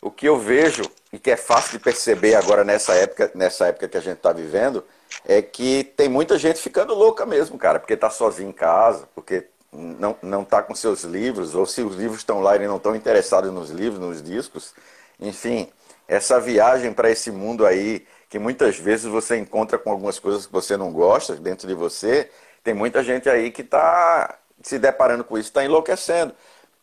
[0.00, 3.86] o que eu vejo e que é fácil de perceber agora nessa época, nessa época
[3.86, 4.82] que a gente está vivendo,
[5.26, 9.46] é que tem muita gente ficando louca mesmo, cara, porque está sozinho em casa, porque
[9.70, 12.96] não não está com seus livros, ou se os livros estão lá e não estão
[12.96, 14.74] interessados nos livros, nos discos.
[15.20, 15.68] Enfim,
[16.06, 20.52] essa viagem para esse mundo aí, que muitas vezes você encontra com algumas coisas que
[20.52, 22.30] você não gosta dentro de você,
[22.68, 26.34] tem muita gente aí que está se deparando com isso, está enlouquecendo.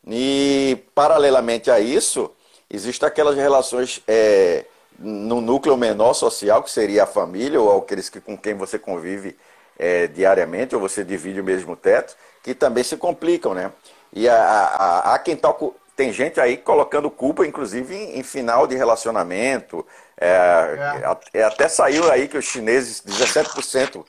[0.07, 2.31] E, paralelamente a isso,
[2.67, 4.65] existem aquelas relações é,
[4.97, 9.37] no núcleo menor social, que seria a família, ou aqueles que, com quem você convive
[9.77, 13.71] é, diariamente, ou você divide o mesmo teto, que também se complicam, né?
[14.11, 15.69] E há, quem toca.
[15.95, 19.85] Tem gente aí colocando culpa, inclusive, em, em final de relacionamento.
[20.19, 21.43] É, é.
[21.43, 24.05] Até saiu aí que os chineses, 17%,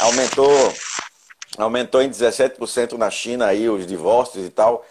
[0.00, 0.74] aumentou,
[1.58, 4.84] aumentou em 17% na China aí os divórcios e tal.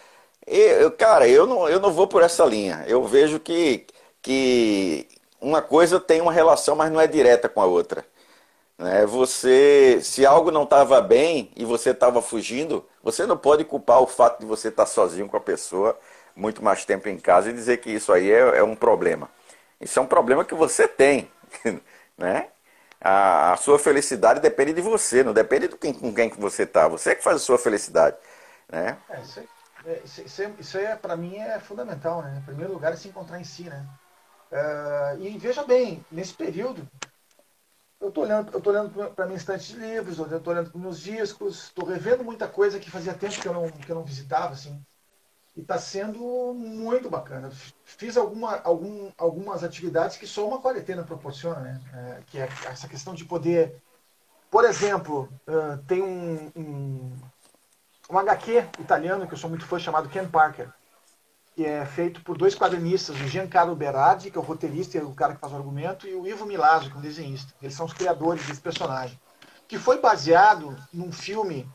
[0.46, 2.84] E, cara, eu não, eu não vou por essa linha.
[2.88, 3.86] Eu vejo que,
[4.22, 5.08] que
[5.40, 8.06] uma coisa tem uma relação, mas não é direta com a outra.
[8.78, 9.06] Né?
[9.06, 14.08] Você, se algo não estava bem e você estava fugindo, você não pode culpar o
[14.08, 15.98] fato de você estar tá sozinho com a pessoa
[16.36, 19.30] muito mais tempo em casa e dizer que isso aí é, é um problema.
[19.82, 21.30] Isso é um problema que você tem,
[22.18, 22.50] né?
[23.00, 26.64] A, a, sua felicidade depende de você, não depende do quem, com quem que você
[26.64, 26.88] está.
[26.88, 28.16] Você é que faz a sua felicidade,
[28.70, 28.98] né?
[29.10, 29.40] É, isso,
[29.86, 32.38] é, isso, é, isso é para mim é fundamental, né?
[32.38, 33.84] Em primeiro lugar é se encontrar em si, né?
[34.52, 36.88] Uh, e veja bem, nesse período,
[38.00, 40.80] eu estou olhando, eu tô olhando para minha estante de livros, eu estou olhando para
[40.80, 44.04] meus discos, estou revendo muita coisa que fazia tempo que eu não, que eu não
[44.04, 44.84] visitava, assim.
[45.56, 47.52] E está sendo muito bacana.
[47.84, 51.82] Fiz alguma, algum, algumas atividades que só uma quarentena proporciona, né?
[51.94, 53.82] É, que é essa questão de poder.
[54.50, 57.12] Por exemplo, uh, tem um, um,
[58.10, 60.70] um HQ italiano que eu sou muito fã chamado Ken Parker
[61.56, 65.14] que é feito por dois quadrinistas, o Giancarlo Berardi, que é o roteirista e o
[65.14, 67.54] cara que faz o argumento, e o Ivo Milazzo, que é o desenhista.
[67.62, 69.20] Eles são os criadores desse personagem.
[69.68, 71.70] Que foi baseado num filme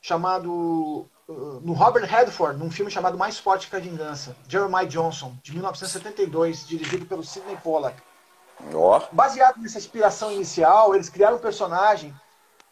[0.00, 1.06] chamado.
[1.28, 6.66] No Robert Redford, num filme chamado Mais Forte que a Vingança, Jeremiah Johnson, de 1972,
[6.66, 8.00] dirigido pelo Sidney Pollack.
[8.72, 8.98] Oh.
[9.12, 12.14] Baseado nessa inspiração inicial, eles criaram um personagem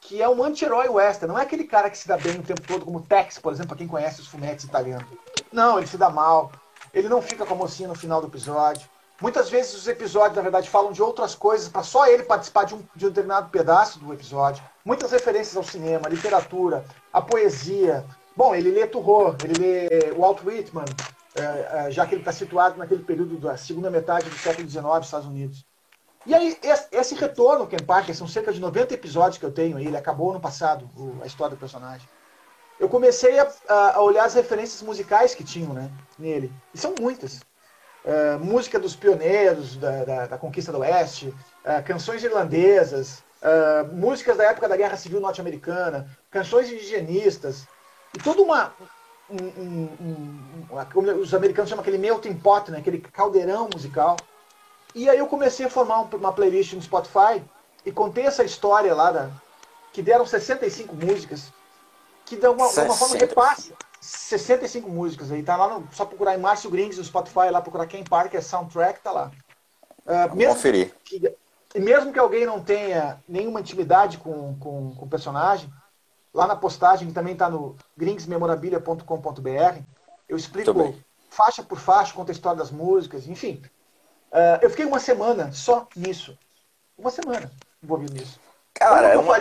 [0.00, 1.32] que é um anti-herói western.
[1.32, 3.68] Não é aquele cara que se dá bem o tempo todo, como Tex, por exemplo,
[3.68, 5.06] para quem conhece os fumetes italianos.
[5.52, 6.50] Não, ele se dá mal.
[6.94, 8.88] Ele não fica com a mocinha no final do episódio.
[9.20, 12.74] Muitas vezes os episódios, na verdade, falam de outras coisas para só ele participar de
[12.74, 14.62] um, de um determinado pedaço do episódio.
[14.84, 18.04] Muitas referências ao cinema, literatura, a poesia.
[18.36, 20.84] Bom, ele lê Turro, ele lê Walt Whitman,
[21.34, 24.84] é, é, já que ele está situado naquele período da segunda metade do século XIX
[25.00, 25.64] Estados Unidos.
[26.26, 26.58] E aí,
[26.90, 30.40] esse retorno, Ken Parker, são cerca de 90 episódios que eu tenho ele acabou no
[30.40, 30.90] passado,
[31.22, 32.06] a história do personagem
[32.78, 36.52] eu comecei a, a, olhar as referências musicais que tinham né, nele.
[36.74, 37.40] E são muitas.
[38.04, 44.36] Uh, música dos pioneiros da, da, da conquista do Oeste, uh, canções irlandesas, uh, músicas
[44.36, 47.66] da época da Guerra Civil Norte-Americana, canções indigenistas,
[48.16, 48.72] e toda uma.
[49.28, 54.16] Um, um, um, os americanos chamam aquele melting pot, né, aquele caldeirão musical.
[54.94, 57.42] E aí eu comecei a formar uma playlist no Spotify
[57.84, 59.30] e contei essa história lá, da,
[59.92, 61.52] que deram 65 músicas
[62.24, 66.34] que de alguma, de alguma forma repassa 65 músicas aí, tá lá no, só procurar
[66.34, 69.30] em Márcio Grings no Spotify, lá procurar Ken Parker, soundtrack, tá lá.
[70.06, 70.94] Uh, mesmo Conferir.
[71.04, 71.34] Que,
[71.76, 75.68] mesmo que alguém não tenha nenhuma intimidade com, com, com o personagem,
[76.36, 79.80] lá na postagem, que também está no gringsmemorabilia.com.br,
[80.28, 80.94] eu explico
[81.30, 83.62] faixa por faixa, conta a história das músicas, enfim.
[84.30, 86.38] Uh, eu fiquei uma semana só nisso.
[86.96, 87.50] Uma semana
[87.82, 88.38] envolvido nisso.
[88.74, 89.38] Cara, é uma...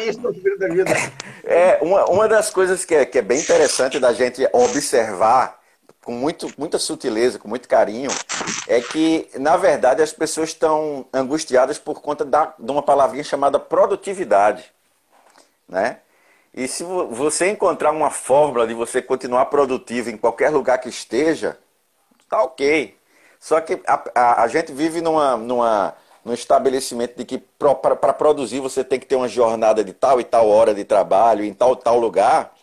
[1.43, 5.59] é uma, uma das coisas que é, que é bem interessante da gente observar
[6.01, 8.11] com muito, muita sutileza, com muito carinho,
[8.67, 13.59] é que, na verdade, as pessoas estão angustiadas por conta da, de uma palavrinha chamada
[13.59, 14.71] produtividade.
[15.67, 15.97] Né?
[16.55, 21.59] E se você encontrar uma fórmula de você continuar produtivo em qualquer lugar que esteja,
[22.29, 22.95] tá ok.
[23.37, 28.61] Só que a, a, a gente vive numa, numa no estabelecimento de que para produzir
[28.61, 31.75] você tem que ter uma jornada de tal e tal hora de trabalho, em tal
[31.75, 32.55] tal lugar,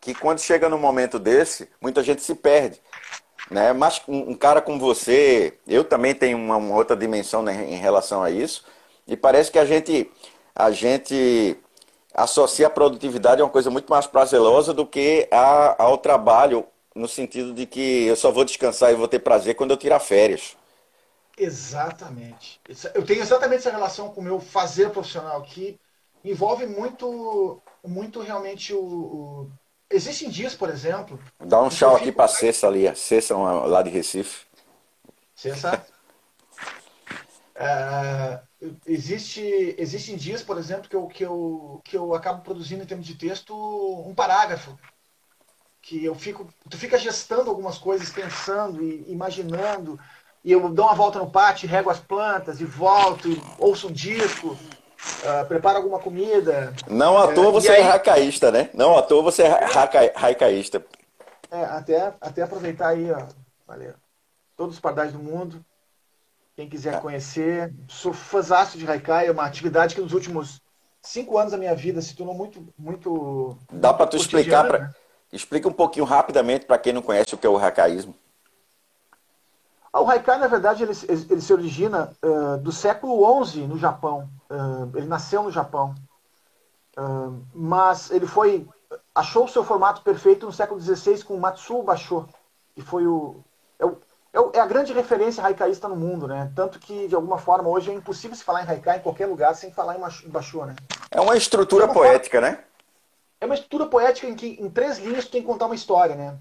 [0.00, 2.80] que quando chega num momento desse, muita gente se perde.
[3.48, 3.72] Né?
[3.72, 7.76] Mas um, um cara como você, eu também tenho uma, uma outra dimensão né, em
[7.76, 8.64] relação a isso,
[9.06, 10.10] e parece que a gente,
[10.52, 11.56] a gente
[12.16, 17.06] associa a produtividade a uma coisa muito mais prazerosa do que a, ao trabalho, no
[17.06, 20.56] sentido de que eu só vou descansar e vou ter prazer quando eu tirar férias.
[21.36, 22.58] Exatamente.
[22.94, 25.78] Eu tenho exatamente essa relação com o meu fazer profissional, que
[26.24, 29.50] envolve muito, muito realmente o, o...
[29.90, 31.20] Existem dias, por exemplo.
[31.38, 34.46] Dá um tchau aqui para Cessa ali, a Cessa lá de Recife.
[35.34, 35.84] Cessa?
[37.56, 38.40] É,
[38.86, 43.06] existe, existem dias, por exemplo, que eu, que, eu, que eu acabo produzindo em termos
[43.06, 43.54] de texto
[44.06, 44.78] um parágrafo.
[45.80, 46.48] Que eu fico.
[46.68, 49.98] Tu fica gestando algumas coisas, pensando e imaginando
[50.46, 53.92] e eu dou uma volta no pátio, rego as plantas e volto, e ouço um
[53.92, 56.72] disco, uh, preparo alguma comida.
[56.88, 57.80] Não à toa é, você é aí...
[57.80, 58.70] é racaísta, né?
[58.72, 59.48] Não à toa você é
[60.14, 60.86] racaísta.
[61.50, 63.26] É, até, até aproveitar aí, ó,
[63.66, 63.94] valeu.
[64.56, 65.64] Todos os pardais do mundo.
[66.56, 67.00] Quem quiser é.
[67.00, 70.62] conhecer, sou fãzaço de Haikai, é uma atividade que nos últimos
[71.02, 72.66] cinco anos da minha vida se tornou muito.
[72.78, 74.66] muito Dá para tu explicar?
[74.66, 74.78] Pra...
[74.78, 74.94] Né?
[75.30, 77.98] Explica um pouquinho rapidamente para quem não conhece o que é o Haikai.
[79.92, 80.92] Ah, o Haikai, na verdade, ele,
[81.30, 84.28] ele se origina uh, do século XI no Japão.
[84.50, 85.94] Uh, ele nasceu no Japão.
[86.96, 88.66] Uh, mas ele foi
[89.14, 92.26] achou o seu formato perfeito no século XVI com Matsuo Basho,
[92.74, 93.42] que foi o
[94.52, 96.52] é, a grande referência haikaísta no mundo, né?
[96.54, 99.54] Tanto que, de alguma forma, hoje é impossível se falar em haikai em qualquer lugar
[99.54, 100.76] sem falar em Basho, né?
[101.10, 102.64] É uma estrutura poética, forma, né?
[103.40, 106.14] É uma estrutura poética em que, em três linhas, tu tem que contar uma história,
[106.14, 106.38] né?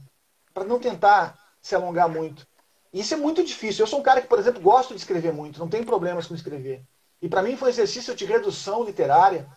[0.54, 2.46] Para não tentar se alongar muito.
[2.92, 3.84] E isso é muito difícil.
[3.84, 6.36] Eu sou um cara que, por exemplo, gosto de escrever muito, não tenho problemas com
[6.36, 6.84] escrever.
[7.22, 9.48] E para mim foi um exercício de redução literária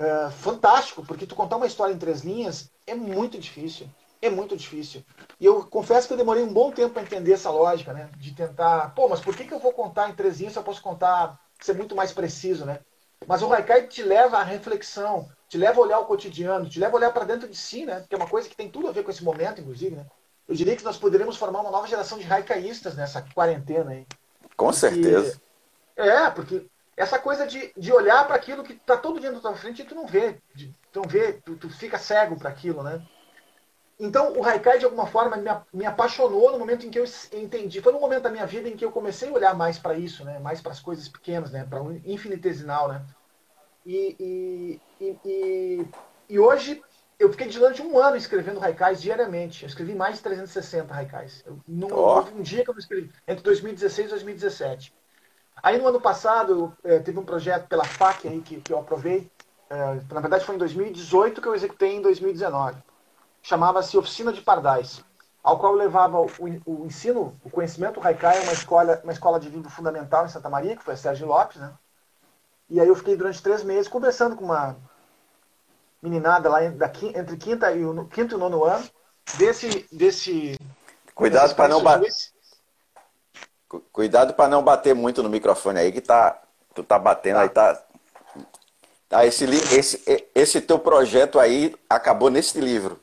[0.00, 3.88] uh, fantástico, porque tu contar uma história em três linhas é muito difícil.
[4.20, 5.04] É muito difícil.
[5.38, 8.10] E eu confesso que eu demorei um bom tempo para entender essa lógica, né?
[8.16, 10.64] De tentar, pô, mas por que, que eu vou contar em três linhas se eu
[10.64, 12.80] posso contar, ser muito mais preciso, né?
[13.26, 16.96] Mas o Haikai te leva à reflexão, te leva a olhar o cotidiano, te leva
[16.96, 18.04] a olhar para dentro de si, né?
[18.08, 20.06] Que é uma coisa que tem tudo a ver com esse momento, inclusive, né?
[20.48, 24.06] Eu diria que nós poderíamos formar uma nova geração de Haikaístas nessa quarentena aí.
[24.56, 24.78] Com porque...
[24.80, 25.40] certeza.
[25.94, 29.54] É, porque essa coisa de, de olhar para aquilo que está todo dia na tua
[29.54, 30.40] frente e tu não vê.
[30.90, 33.00] Tu não vê, tu, tu fica cego para aquilo, né?
[34.00, 37.80] Então, o Haikai, de alguma forma, me, me apaixonou no momento em que eu entendi.
[37.80, 40.24] Foi no momento da minha vida em que eu comecei a olhar mais para isso,
[40.24, 40.38] né?
[40.38, 41.66] mais para as coisas pequenas, né?
[41.68, 42.88] para o infinitesimal.
[42.88, 43.02] Né?
[43.84, 45.86] E, e, e,
[46.28, 46.80] e, hoje,
[47.18, 49.64] eu fiquei durante um ano escrevendo Haikais diariamente.
[49.64, 51.42] Eu escrevi mais de 360 Haikais.
[51.44, 52.18] Eu, não, oh.
[52.18, 54.94] Houve um dia que eu não escrevi, entre 2016 e 2017.
[55.60, 58.78] Aí, no ano passado, eu, eh, teve um projeto pela FAC aí, que, que eu
[58.78, 59.28] aprovei.
[59.68, 62.80] Eh, na verdade, foi em 2018 que eu executei em 2019
[63.42, 65.02] chamava-se Oficina de Pardais,
[65.42, 66.30] ao qual eu levava o,
[66.66, 70.76] o ensino, o conhecimento Haikai, uma escola, uma escola de livro fundamental em Santa Maria,
[70.76, 71.72] que foi a Sérgio Lopes, né?
[72.70, 74.76] E aí eu fiquei durante três meses conversando com uma
[76.02, 78.88] meninada lá entre quinta e o quinto e nono ano
[79.36, 80.58] desse desse
[81.14, 82.08] cuidado para não bater
[83.92, 86.40] cuidado para não bater muito no microfone aí que tá
[86.74, 87.42] tu tá batendo tá.
[87.42, 87.82] aí tá
[89.08, 93.00] tá esse esse esse teu projeto aí acabou nesse livro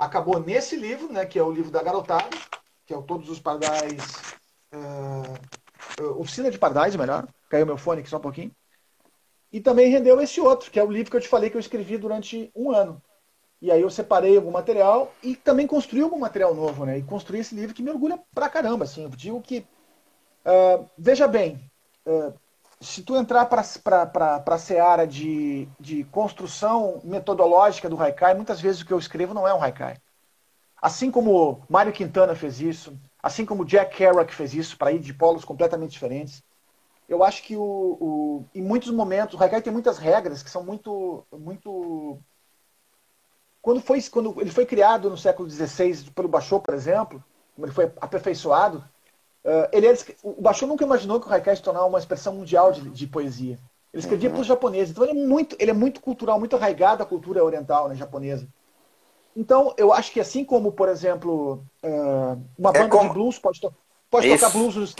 [0.00, 2.34] acabou nesse livro, né, que é o livro da garotada,
[2.86, 4.00] que é o Todos os Pardais.
[4.72, 7.28] Uh, Oficina de Pardais, melhor.
[7.50, 8.50] Caiu meu fone aqui só um pouquinho.
[9.52, 11.60] E também rendeu esse outro, que é o livro que eu te falei que eu
[11.60, 13.02] escrevi durante um ano.
[13.60, 16.96] E aí eu separei algum material e também construí algum material novo, né?
[16.96, 19.02] E construí esse livro que me orgulha pra caramba, assim.
[19.02, 19.66] Eu digo que.
[20.46, 21.60] Uh, veja bem,
[22.06, 22.32] uh,
[22.80, 28.86] se tu entrar para a seara de, de construção metodológica do Haikai, muitas vezes o
[28.86, 29.98] que eu escrevo não é um Haikai.
[30.80, 35.12] Assim como Mário Quintana fez isso, assim como Jack Kerouac fez isso, para ir de
[35.12, 36.42] polos completamente diferentes.
[37.06, 40.64] Eu acho que o, o, em muitos momentos, o Haikai tem muitas regras que são
[40.64, 41.26] muito.
[41.30, 42.18] muito
[43.60, 47.22] quando, foi, quando ele foi criado no século XVI pelo Bachot, por exemplo,
[47.54, 48.82] como ele foi aperfeiçoado,
[49.44, 49.86] Uh, ele,
[50.22, 53.58] o Basho nunca imaginou que o Haikai se tornar uma expressão mundial de, de poesia.
[53.92, 54.34] Ele escrevia uhum.
[54.34, 54.90] para os japoneses.
[54.90, 58.46] Então ele é, muito, ele é muito cultural, muito arraigado à cultura oriental, né, japonesa.
[59.36, 63.08] Então, eu acho que assim como, por exemplo, uh, uma é banda é como...
[63.08, 63.72] de blues pode, to
[64.10, 64.94] pode tocar blues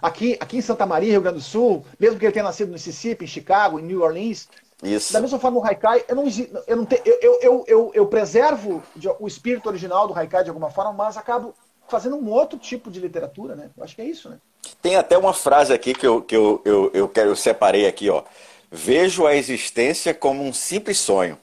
[0.00, 2.74] aqui, aqui em Santa Maria, Rio Grande do Sul, mesmo que ele tenha nascido no
[2.74, 4.48] Mississippi, em Chicago, em New Orleans.
[4.82, 5.12] Isso.
[5.12, 6.24] Da mesma forma, o Haikai, eu não,
[6.66, 8.82] eu, não te, eu, eu, eu, eu, preservo
[9.18, 11.54] o espírito original do Haikai de alguma forma, mas acabo
[11.88, 13.70] fazendo um outro tipo de literatura, né?
[13.76, 14.38] Eu acho que é isso, né?
[14.80, 18.08] Tem até uma frase aqui que eu, que eu, eu, eu, quero, eu separei aqui,
[18.08, 18.22] ó.
[18.70, 21.38] Vejo a existência como um simples sonho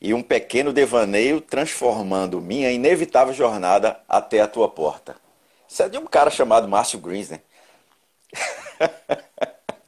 [0.00, 5.16] e um pequeno devaneio transformando minha inevitável jornada até a tua porta.
[5.68, 7.40] Isso é de um cara chamado Márcio Greens, né?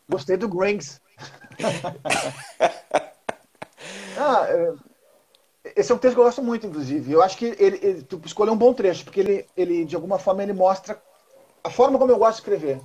[0.09, 1.01] Gostei do Greens.
[4.19, 4.73] ah, é
[5.77, 7.11] esse é um texto que eu gosto muito, inclusive.
[7.11, 10.19] Eu acho que ele, ele tu escolheu um bom trecho, porque ele, ele, de alguma
[10.19, 11.01] forma, ele mostra
[11.63, 12.81] a forma como eu gosto de escrever.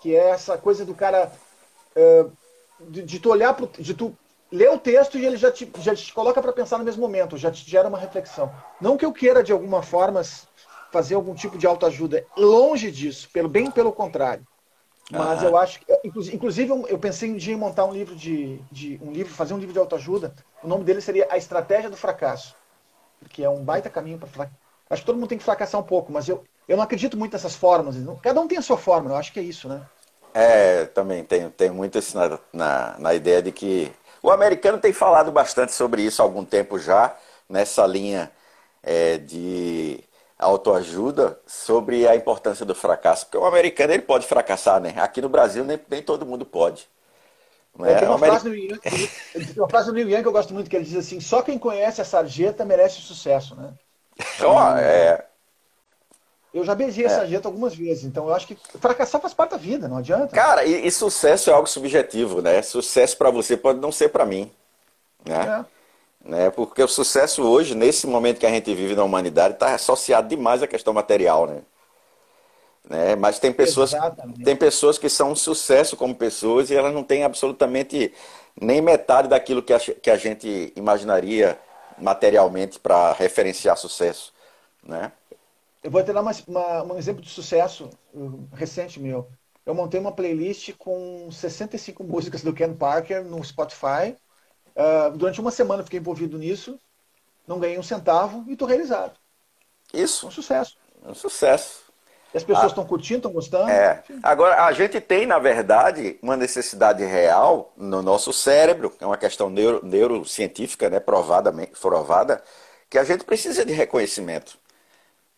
[0.00, 1.32] Que é essa coisa do cara.
[1.96, 2.30] Uh,
[2.80, 4.16] de, de, tu olhar de tu
[4.52, 7.36] ler o texto e ele já te, já te coloca para pensar no mesmo momento,
[7.36, 8.52] já te gera uma reflexão.
[8.80, 10.22] Não que eu queira, de alguma forma,
[10.92, 12.24] fazer algum tipo de autoajuda.
[12.36, 14.46] Longe disso, pelo bem pelo contrário.
[15.10, 19.00] Mas eu acho que, inclusive, eu pensei um dia em montar um livro de, de
[19.02, 20.34] um livro, fazer um livro de autoajuda.
[20.62, 22.54] O nome dele seria A Estratégia do Fracasso,
[23.30, 24.58] que é um baita caminho para fracassar.
[24.90, 27.32] Acho que todo mundo tem que fracassar um pouco, mas eu, eu não acredito muito
[27.32, 27.96] nessas formas.
[28.22, 29.82] Cada um tem a sua forma, eu acho que é isso, né?
[30.32, 33.92] É, também tem, tem muito isso na, na, na ideia de que
[34.22, 37.16] o americano tem falado bastante sobre isso há algum tempo já,
[37.48, 38.30] nessa linha
[38.82, 40.00] é, de
[40.38, 43.26] autoajuda sobre a importância do fracasso.
[43.26, 44.94] Porque o americano ele pode fracassar, né?
[44.98, 46.88] Aqui no Brasil nem, nem todo mundo pode.
[47.80, 50.74] É, tem, uma frase tem uma frase do Neil Young que eu gosto muito, que
[50.74, 53.72] ele diz assim, só quem conhece a sarjeta merece sucesso, né?
[54.44, 55.24] Oh, é...
[56.52, 57.06] Eu já beijei é.
[57.06, 60.34] a sarjeta algumas vezes, então eu acho que fracassar faz parte da vida, não adianta.
[60.34, 62.62] Cara, e, e sucesso é algo subjetivo, né?
[62.62, 64.50] Sucesso para você pode não ser para mim,
[65.24, 65.64] né?
[65.64, 65.77] É
[66.28, 66.50] né?
[66.50, 70.62] Porque o sucesso hoje, nesse momento que a gente vive na humanidade, está associado demais
[70.62, 71.62] à questão material, né?
[72.88, 73.16] né?
[73.16, 73.94] Mas tem pessoas,
[74.44, 78.12] tem pessoas que são um sucesso como pessoas e elas não têm absolutamente
[78.60, 81.58] nem metade daquilo que a, que a gente imaginaria
[81.96, 84.32] materialmente para referenciar sucesso,
[84.82, 85.10] né?
[85.82, 87.88] Eu vou te dar uma, uma, um exemplo de sucesso
[88.52, 89.28] recente meu.
[89.64, 94.14] Eu montei uma playlist com 65 músicas do Ken Parker no Spotify
[94.78, 96.78] Uh, durante uma semana fiquei envolvido nisso,
[97.48, 99.18] não ganhei um centavo e estou realizado.
[99.92, 100.28] Isso.
[100.28, 100.76] Um sucesso.
[101.04, 101.88] Um sucesso.
[102.32, 103.70] E as pessoas estão ah, curtindo, estão gostando.
[103.70, 104.04] É.
[104.22, 109.50] Agora, a gente tem, na verdade, uma necessidade real no nosso cérebro, é uma questão
[109.50, 112.42] neuro, neurocientífica, né, provada, provada,
[112.88, 114.58] que a gente precisa de reconhecimento.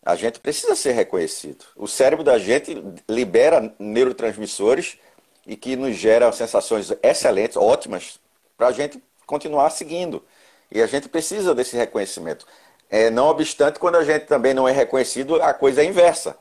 [0.04, 1.64] A gente precisa ser reconhecido.
[1.76, 4.98] O cérebro da gente libera neurotransmissores
[5.46, 8.18] e que nos gera sensações excelentes, ótimas,
[8.56, 10.22] para a gente continuar seguindo.
[10.70, 12.46] E a gente precisa desse reconhecimento.
[12.90, 16.36] É, não obstante, quando a gente também não é reconhecido, a coisa é inversa.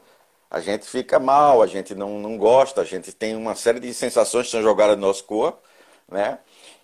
[0.49, 3.93] A gente fica mal, a gente não, não gosta, a gente tem uma série de
[3.93, 5.59] sensações que são jogadas no nosso corpo,
[6.09, 6.39] né?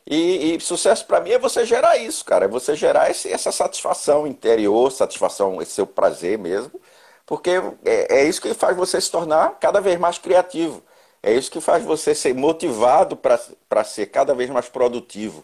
[0.07, 2.45] E, e sucesso para mim é você gerar isso, cara.
[2.45, 6.79] É você gerar esse, essa satisfação interior, satisfação, esse seu prazer mesmo.
[7.25, 7.51] Porque
[7.85, 10.83] é, é isso que faz você se tornar cada vez mais criativo.
[11.23, 15.43] É isso que faz você ser motivado para ser cada vez mais produtivo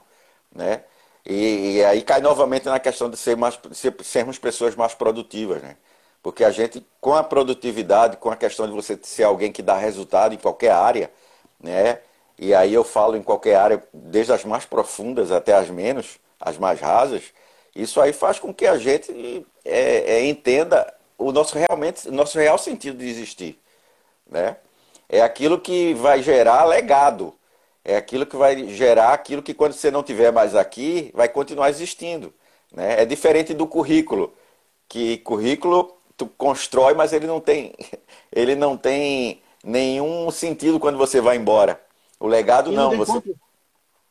[0.54, 0.84] né?
[1.26, 5.62] E, e, aí cai novamente na questão de ser mais, ser, sermos pessoas mais produtivas,
[5.62, 5.78] né?
[6.24, 9.78] Porque a gente, com a produtividade, com a questão de você ser alguém que dá
[9.78, 11.12] resultado em qualquer área,
[11.60, 12.00] né?
[12.38, 16.58] E aí eu falo em qualquer área, desde as mais profundas até as menos, as
[16.58, 17.24] mais rasas,
[17.76, 22.38] isso aí faz com que a gente é, é, entenda o nosso realmente, o nosso
[22.38, 23.60] real sentido de existir,
[24.30, 24.58] né?
[25.10, 27.34] É aquilo que vai gerar legado,
[27.84, 31.70] é aquilo que vai gerar aquilo que quando você não tiver mais aqui, vai continuar
[31.70, 32.34] existindo.
[32.72, 33.02] Né?
[33.02, 34.34] É diferente do currículo,
[34.88, 37.74] que currículo tu constrói, mas ele não tem,
[38.32, 41.82] ele não tem nenhum sentido quando você vai embora.
[42.20, 42.92] O legado não.
[42.92, 43.14] não você...
[43.14, 43.30] Conta,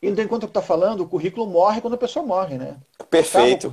[0.01, 2.77] e não tem conta que está falando, o currículo morre quando a pessoa morre, né?
[3.09, 3.71] Perfeito.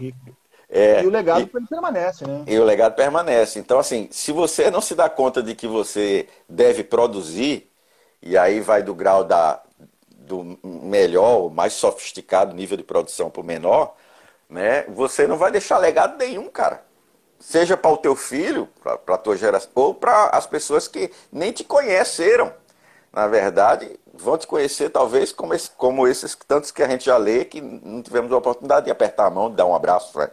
[0.71, 2.45] É, e o legado e, permanece, né?
[2.47, 3.59] E o legado permanece.
[3.59, 7.71] Então, assim, se você não se dá conta de que você deve produzir,
[8.21, 9.63] e aí vai do grau da,
[10.29, 13.97] do melhor, mais sofisticado nível de produção para o menor,
[14.49, 16.85] né, você não vai deixar legado nenhum, cara.
[17.41, 21.53] Seja para o teu filho, para a tua geração, ou para as pessoas que nem
[21.53, 22.53] te conheceram.
[23.13, 27.45] Na verdade, vão te conhecer talvez como, como esses tantos que a gente já lê,
[27.45, 30.31] que não tivemos a oportunidade de apertar a mão, de dar um abraço, né?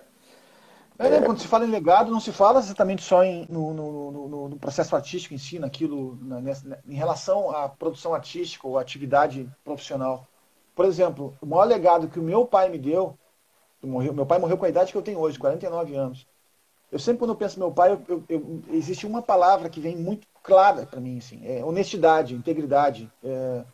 [0.97, 4.11] É, é, quando se fala em legado, não se fala exatamente só em, no, no,
[4.11, 8.77] no, no, processo artístico em si, naquilo, na, nessa, em relação à produção artística ou
[8.77, 10.25] atividade profissional.
[10.73, 13.17] Por exemplo, o maior legado que o meu pai me deu,
[13.83, 16.25] morreu, meu pai morreu com a idade que eu tenho hoje, 49 anos.
[16.91, 19.81] Eu sempre, quando eu penso no meu pai, eu, eu, eu, existe uma palavra que
[19.81, 23.11] vem muito clara para mim, assim, é honestidade, integridade.
[23.23, 23.65] É,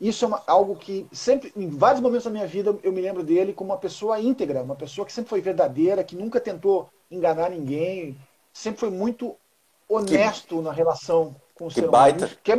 [0.00, 3.22] isso é uma, algo que sempre, em vários momentos da minha vida, eu me lembro
[3.22, 7.50] dele como uma pessoa íntegra, uma pessoa que sempre foi verdadeira, que nunca tentou enganar
[7.50, 8.18] ninguém,
[8.52, 9.36] sempre foi muito
[9.88, 12.26] honesto que, na relação com o ser baita.
[12.26, 12.38] humano.
[12.42, 12.58] Que é,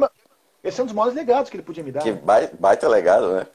[0.63, 2.01] esse é um dos maiores legados que ele podia me dar.
[2.01, 3.47] Que baita legado, né?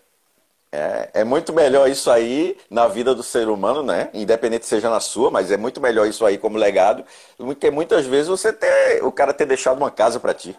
[0.75, 4.09] É, é muito melhor isso aí na vida do ser humano, né?
[4.15, 7.05] Independente seja na sua, mas é muito melhor isso aí como legado,
[7.37, 10.57] porque muitas vezes você ter, o cara ter deixado uma casa para ti.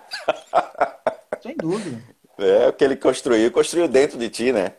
[1.41, 1.99] Sem dúvida.
[2.37, 4.73] É, o que ele construiu, construiu dentro de ti, né?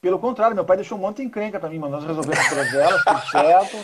[0.00, 1.96] Pelo contrário, meu pai deixou um monte de encrenca para mim, mano.
[1.96, 3.76] Nós resolvemos todas elas, tudo certo.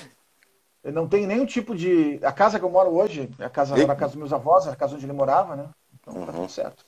[0.82, 2.18] Eu não tem nenhum tipo de.
[2.22, 4.72] A casa que eu moro hoje, a casa era a casa dos meus avós, era
[4.72, 5.68] a casa onde ele morava, né?
[6.00, 6.26] Então tá uhum.
[6.26, 6.84] tudo certo.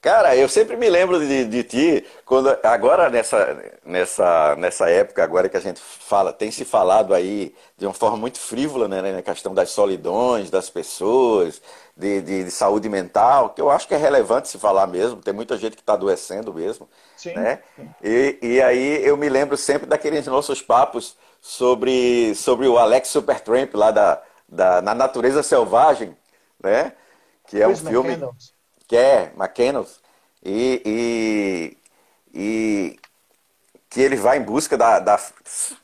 [0.00, 5.48] Cara, eu sempre me lembro de, de ti, quando agora nessa, nessa, nessa época agora
[5.48, 9.22] que a gente fala, tem se falado aí de uma forma muito frívola, né, na
[9.22, 11.60] questão das solidões das pessoas,
[11.98, 15.34] de, de, de, saúde mental, que eu acho que é relevante se falar mesmo, tem
[15.34, 16.88] muita gente que está adoecendo mesmo.
[17.16, 17.60] Sim, né?
[18.00, 23.74] E, e aí eu me lembro sempre daqueles nossos papos sobre, sobre o Alex Supertramp
[23.74, 26.16] lá da, da, na Natureza Selvagem,
[26.62, 26.92] né?
[27.48, 28.16] Que é um filme
[28.86, 30.00] que é McKennos,
[30.44, 31.76] e, e,
[32.32, 32.98] e,
[33.90, 35.20] que ele vai em busca da, da,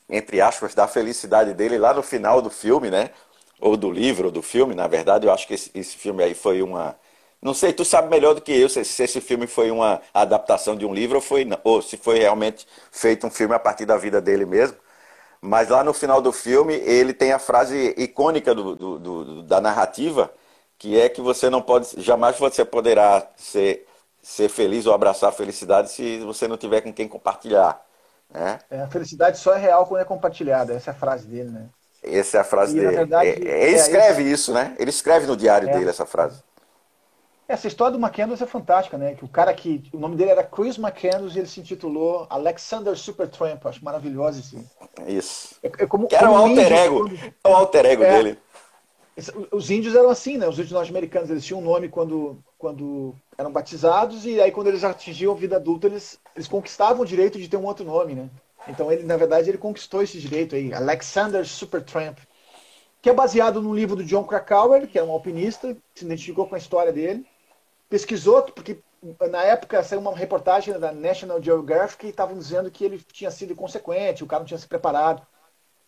[0.09, 3.09] entre aspas, da felicidade dele lá no final do filme, né?
[3.59, 6.33] Ou do livro, ou do filme, na verdade, eu acho que esse, esse filme aí
[6.33, 6.95] foi uma.
[7.41, 10.75] Não sei, tu sabe melhor do que eu se, se, esse filme foi uma adaptação
[10.75, 13.97] de um livro ou, foi, ou se foi realmente feito um filme a partir da
[13.97, 14.77] vida dele mesmo.
[15.41, 19.61] Mas lá no final do filme, ele tem a frase icônica do, do, do, da
[19.61, 20.33] narrativa,
[20.77, 23.87] que é que você não pode, jamais você poderá ser,
[24.21, 27.79] ser feliz ou abraçar a felicidade se você não tiver com quem compartilhar.
[28.29, 28.59] Né?
[28.69, 31.69] É, a felicidade só é real quando é compartilhada, essa é a frase dele, né?
[32.05, 32.95] Essa é a frase e, dele.
[32.95, 34.75] Verdade, é, é, ele escreve isso, né?
[34.79, 35.73] Ele escreve no diário é.
[35.73, 36.43] dele essa frase.
[37.47, 39.13] Essa história do McCandless é fantástica, né?
[39.13, 39.83] Que o cara que.
[39.93, 43.63] O nome dele era Chris McCandless e ele se intitulou Alexander Supertramp.
[43.65, 44.65] Acho maravilhoso esse.
[45.07, 45.55] Isso.
[45.61, 47.09] É, é como, que era o alter ego.
[47.43, 48.39] É o alter ego é, dele.
[49.51, 50.47] Os índios eram assim, né?
[50.47, 54.83] Os índios norte-americanos, eles tinham um nome quando, quando eram batizados e aí quando eles
[54.83, 58.29] atingiam a vida adulta, eles, eles conquistavam o direito de ter um outro nome, né?
[58.67, 62.17] Então ele, na verdade, ele conquistou esse direito aí, Alexander Supertramp,
[63.01, 66.47] que é baseado num livro do John Krakauer, que é um alpinista, que se identificou
[66.47, 67.25] com a história dele
[67.89, 68.79] pesquisou, porque
[69.31, 73.53] na época saiu uma reportagem da National Geographic que estavam dizendo que ele tinha sido
[73.53, 75.25] inconsequente, o cara não tinha se preparado.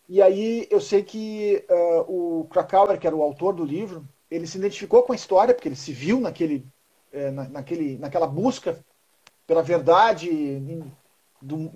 [0.07, 4.47] E aí eu sei que uh, o Krakauer, que era o autor do livro, ele
[4.47, 6.65] se identificou com a história, porque ele se viu naquele,
[7.11, 8.79] é, na, naquele, naquela busca
[9.45, 10.29] pela verdade
[11.47, 11.69] do,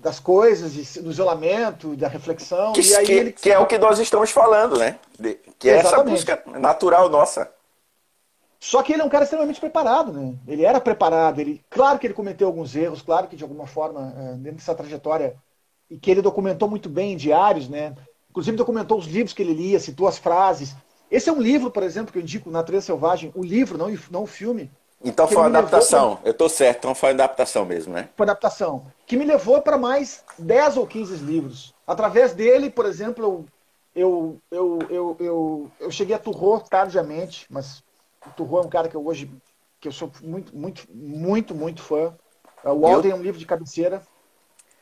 [0.00, 2.72] das coisas, do isolamento, da reflexão.
[2.72, 3.32] Que, que, ele...
[3.32, 4.98] que é o que nós estamos falando, né?
[5.58, 5.86] que é Exatamente.
[6.16, 7.50] essa busca natural nossa.
[8.58, 10.34] Só que ele é um cara extremamente preparado, né?
[10.48, 14.12] Ele era preparado, ele, claro que ele cometeu alguns erros, claro que de alguma forma,
[14.18, 15.36] é, dentro dessa trajetória,
[15.88, 17.94] e que ele documentou muito bem em diários, né?
[18.28, 20.74] Inclusive documentou os livros que ele lia, citou as frases.
[21.10, 24.24] Esse é um livro, por exemplo, que eu indico, Natureza Selvagem, o livro, não, não
[24.24, 24.70] o filme.
[25.04, 26.30] Então foi uma adaptação, pra...
[26.30, 28.08] eu tô certo, então foi adaptação mesmo, né?
[28.16, 31.74] Foi adaptação, que me levou para mais 10 ou 15 livros.
[31.86, 33.46] Através dele, por exemplo,
[33.94, 37.82] eu, eu, eu, eu, eu cheguei a Turro tardiamente, mas
[38.26, 39.30] o Turro é um cara que eu hoje
[39.80, 42.14] que eu sou muito, muito, muito, muito fã.
[42.64, 44.02] Uh, o Alden é um livro de cabeceira.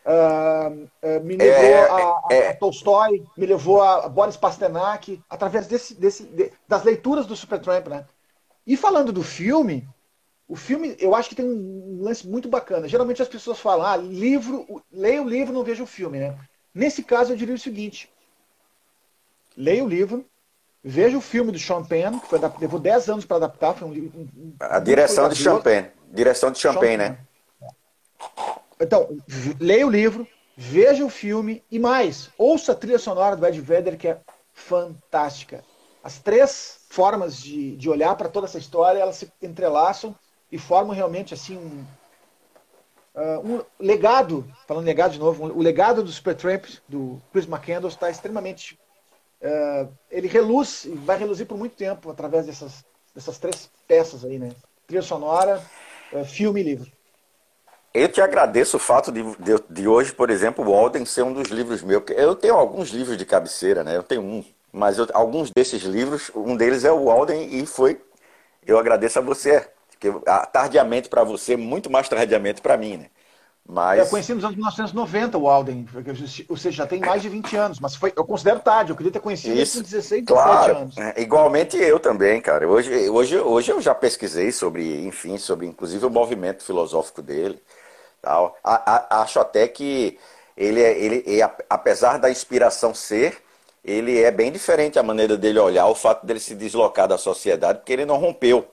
[0.04, 2.48] Uh, uh, me levou é, a, a, é.
[2.50, 7.88] a, Tolstói, me levou a Boris Pasternak, através desse, desse, de, das leituras do Supertramp,
[7.88, 8.04] né?
[8.66, 9.86] E falando do filme,
[10.46, 12.88] o filme, eu acho que tem um lance muito bacana.
[12.88, 16.38] Geralmente as pessoas falam, ah, livro, leia o livro, não veja o filme, né?
[16.74, 18.10] Nesse caso, eu diria o seguinte:
[19.56, 20.26] leia o livro,
[20.86, 23.72] Veja o filme do Sean Penn, que foi, levou 10 anos para adaptar.
[23.72, 25.86] Foi um, um, a direção de Sean Penn.
[26.12, 27.18] Direção de Sean Penn, né?
[28.78, 29.16] Então,
[29.58, 33.96] leia o livro, veja o filme e mais, ouça a trilha sonora do Ed Vedder,
[33.96, 34.20] que é
[34.52, 35.64] fantástica.
[36.02, 40.14] As três formas de, de olhar para toda essa história, elas se entrelaçam
[40.54, 41.84] e formam realmente assim um,
[43.20, 47.96] uh, um legado, falando legado de novo, um, o legado do Supertramp, do Chris McCandless,
[47.96, 48.78] está extremamente
[49.42, 54.52] uh, ele reluz, vai reluzir por muito tempo através dessas, dessas três peças aí, né?
[54.86, 55.60] Trilha sonora,
[56.12, 56.92] uh, filme e livro.
[57.92, 61.32] Eu te agradeço o fato de, de, de, hoje, por exemplo, o Walden ser um
[61.32, 62.04] dos livros meus.
[62.10, 63.96] Eu tenho alguns livros de cabeceira, né?
[63.96, 68.00] Eu tenho um, mas eu, alguns desses livros, um deles é o Walden e foi.
[68.64, 69.68] Eu agradeço a você,
[70.12, 73.06] que tardiamente para você, muito mais tardiamente para mim, né?
[73.66, 73.98] Mas...
[73.98, 75.88] Eu conheci nos anos 1990 o Alden,
[76.50, 79.10] ou seja, já tem mais de 20 anos, mas foi, eu considero tarde, eu queria
[79.10, 80.98] ter conhecido Isso, com 16, 17 claro, anos.
[80.98, 82.68] É, igualmente eu também, cara.
[82.68, 87.58] Hoje, hoje, hoje eu já pesquisei sobre, enfim, sobre inclusive o movimento filosófico dele.
[88.20, 88.54] Tal.
[88.62, 90.18] A, a, acho até que
[90.54, 93.38] ele, é, ele é, apesar da inspiração ser,
[93.82, 97.78] ele é bem diferente a maneira dele olhar, o fato dele se deslocar da sociedade,
[97.78, 98.66] porque ele não rompeu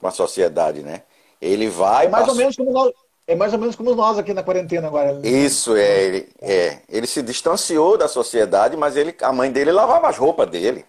[0.00, 1.02] com a sociedade, né?
[1.40, 2.06] Ele vai.
[2.06, 2.92] É mais ou menos como nós
[3.30, 5.20] é mais ou menos como nós aqui na quarentena agora.
[5.22, 6.78] Isso, é ele, é.
[6.88, 10.84] ele se distanciou da sociedade, mas ele, a mãe dele lavava as roupas dele.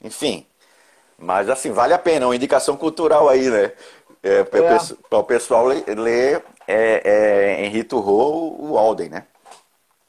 [0.00, 0.46] Enfim.
[1.18, 3.72] Mas assim, vale a pena, uma indicação cultural aí, né?
[4.22, 5.16] É, para é.
[5.16, 9.24] o pessoal ler é, é, Henri Turro, o Alden, né?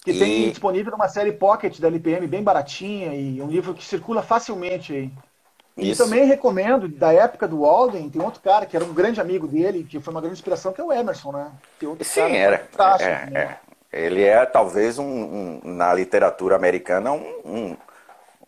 [0.03, 0.19] Que e...
[0.19, 4.93] tem disponível numa série Pocket da LPM, bem baratinha, e um livro que circula facilmente
[4.93, 5.11] aí.
[5.76, 6.03] E Isso.
[6.03, 9.84] também recomendo, da época do Walden, tem outro cara que era um grande amigo dele,
[9.84, 11.51] que foi uma grande inspiração, que é o Emerson, né?
[12.01, 12.67] Sim, era.
[12.99, 13.57] É, né?
[13.91, 14.05] é.
[14.05, 17.78] Ele é talvez um, um na literatura americana um, um,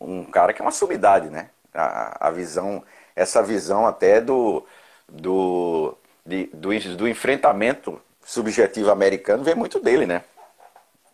[0.00, 1.50] um, cara que é uma sumidade, né?
[1.74, 2.82] A, a visão,
[3.14, 4.64] essa visão até do,
[5.08, 10.22] do, de, do, do enfrentamento subjetivo americano vem muito dele, né?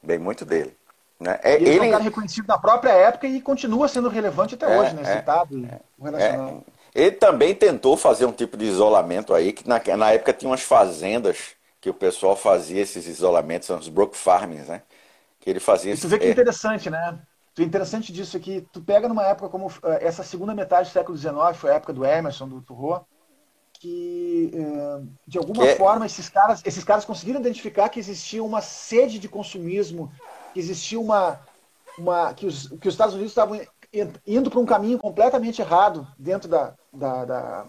[0.02, 0.76] Vem muito dele.
[1.22, 1.38] Né?
[1.42, 4.66] É, ele, ele é um cara reconhecido na própria época e continua sendo relevante até
[4.66, 5.02] é, hoje, né?
[5.02, 5.80] É, Citado é.
[6.02, 6.64] relacionado.
[6.94, 10.62] Ele também tentou fazer um tipo de isolamento aí, que na, na época tinha umas
[10.62, 14.82] fazendas que o pessoal fazia esses isolamentos, são os brook farmings, né?
[15.40, 15.94] Que ele fazia.
[15.94, 17.18] E tu vê que é interessante, né?
[17.58, 20.92] O interessante disso é que tu pega numa época como eh, essa segunda metade do
[20.92, 23.06] século XIX, foi a época do Emerson, do Thoreau,
[23.74, 25.74] que eh, de alguma que...
[25.74, 30.10] forma esses caras, esses caras conseguiram identificar que existia uma sede de consumismo,
[30.52, 31.40] que existia uma,
[31.98, 33.60] uma que, os, que os Estados Unidos estavam
[34.26, 37.66] indo para um caminho completamente errado dentro da, da, da...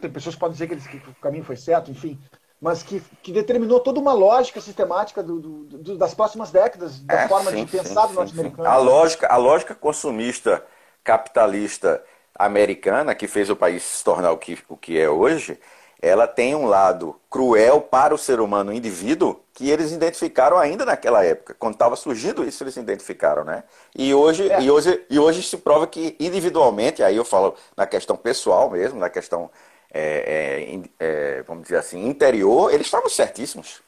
[0.00, 2.18] tem pessoas que podem dizer que, eles, que o caminho foi certo, enfim,
[2.60, 7.14] mas que, que determinou toda uma lógica sistemática do, do, do, das próximas décadas, da
[7.14, 8.66] é, forma sim, de pensar do norte-americano.
[8.66, 10.64] A lógica, a lógica consumista
[11.02, 12.02] capitalista
[12.34, 15.58] americana, que fez o país se tornar o que, o que é hoje,
[16.00, 20.84] ela tem um lado cruel para o ser humano, o indivíduo, que eles identificaram ainda
[20.84, 21.54] naquela época.
[21.54, 23.62] Quando estava surgindo isso, eles identificaram, né?
[23.94, 24.60] E hoje, é.
[24.60, 28.98] e, hoje, e hoje se prova que individualmente, aí eu falo na questão pessoal mesmo,
[28.98, 29.48] na questão
[29.92, 31.06] é, é,
[31.38, 33.80] é, vamos dizer assim, interior, eles estavam certíssimos.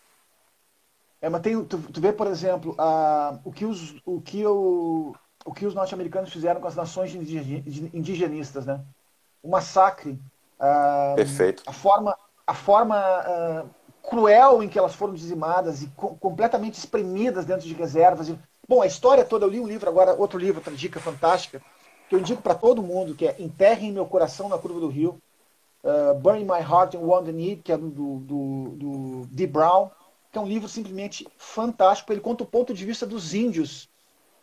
[1.20, 5.16] É, mas tem, tu, tu vê, por exemplo, a, o, que os, o, que o,
[5.44, 8.80] o que os norte-americanos fizeram com as nações indigenistas, né?
[9.42, 10.16] O massacre.
[10.60, 11.64] A, Perfeito.
[11.66, 13.64] A forma, a forma a,
[14.08, 18.32] cruel em que elas foram dizimadas e co completamente espremidas dentro de reservas.
[18.68, 21.60] Bom, a história toda, eu li um livro agora, outro livro, outra dica fantástica,
[22.08, 25.20] que eu indico para todo mundo, que é Enterrem Meu Coração na Curva do Rio,
[25.82, 29.90] uh, Burning My Heart in Wounded Need, que é do, do, do, Dee Brown,
[30.32, 32.12] que é um livro simplesmente fantástico.
[32.12, 33.88] Ele conta o ponto de vista dos índios,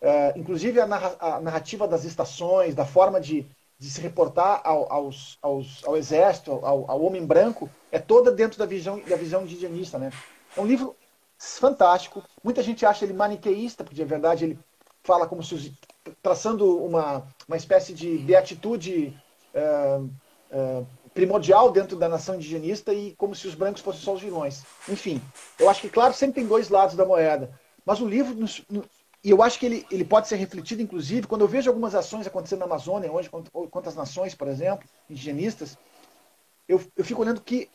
[0.02, 3.46] uh, inclusive a, narra a, narrativa das estações, da forma de,
[3.84, 8.58] de se reportar ao, aos, aos, ao exército, ao, ao, homem branco, é toda dentro
[8.58, 9.98] da visão, da visão indigenista.
[10.00, 10.10] Né?
[10.56, 10.96] É um livro
[11.38, 12.24] fantástico.
[12.42, 14.60] Muita gente acha ele maniqueísta, porque de verdade ele
[15.04, 15.74] fala como se
[16.22, 19.14] traçando uma, uma espécie de beatitude
[19.54, 20.10] uh,
[20.56, 24.64] uh, primordial dentro da nação indigenista e como se os brancos fossem só os vilões.
[24.88, 25.22] Enfim,
[25.60, 27.52] eu acho que, claro, sempre tem dois lados da moeda.
[27.86, 28.34] Mas o livro,
[29.24, 32.28] e eu acho que ele, ele pode ser refletido, inclusive, quando eu vejo algumas ações
[32.28, 33.30] acontecendo na Amazônia, hoje,
[33.72, 35.78] quantas nações, por exemplo, indigenistas,
[36.68, 37.70] eu, eu fico olhando que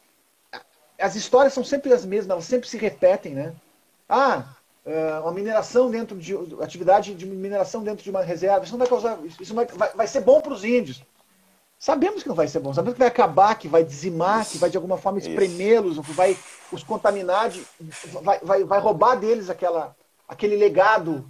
[1.01, 3.55] as histórias são sempre as mesmas, elas sempre se repetem, né?
[4.07, 4.45] Ah,
[4.85, 8.89] é, uma mineração dentro de atividade de mineração dentro de uma reserva, isso não vai
[8.89, 11.03] causar, isso vai, vai, vai ser bom para os índios.
[11.79, 14.53] Sabemos que não vai ser bom, sabemos que vai acabar, que vai dizimar, Isso.
[14.53, 16.37] que vai de alguma forma espremê-los, que vai
[16.73, 17.65] os contaminar, de,
[18.21, 19.97] vai, vai, vai roubar deles aquela,
[20.29, 21.25] aquele legado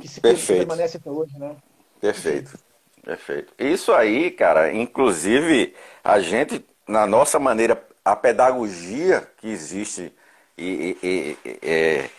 [0.00, 0.66] que se Perfeito.
[0.66, 1.56] permanece até hoje, né?
[2.00, 2.58] Perfeito.
[3.04, 3.52] Perfeito.
[3.58, 10.12] Isso aí, cara, inclusive a gente, na nossa maneira, a pedagogia que existe
[10.56, 12.10] e, e, e é,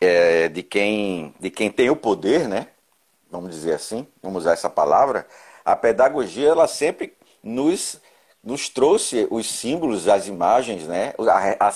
[0.00, 2.68] é, de, quem, de quem tem o poder, né?
[3.30, 5.26] Vamos dizer assim, vamos usar essa palavra,
[5.64, 7.12] a pedagogia ela sempre
[7.42, 8.00] nos,
[8.42, 11.12] nos trouxe os símbolos, as imagens, né?
[11.18, 11.74] a, a,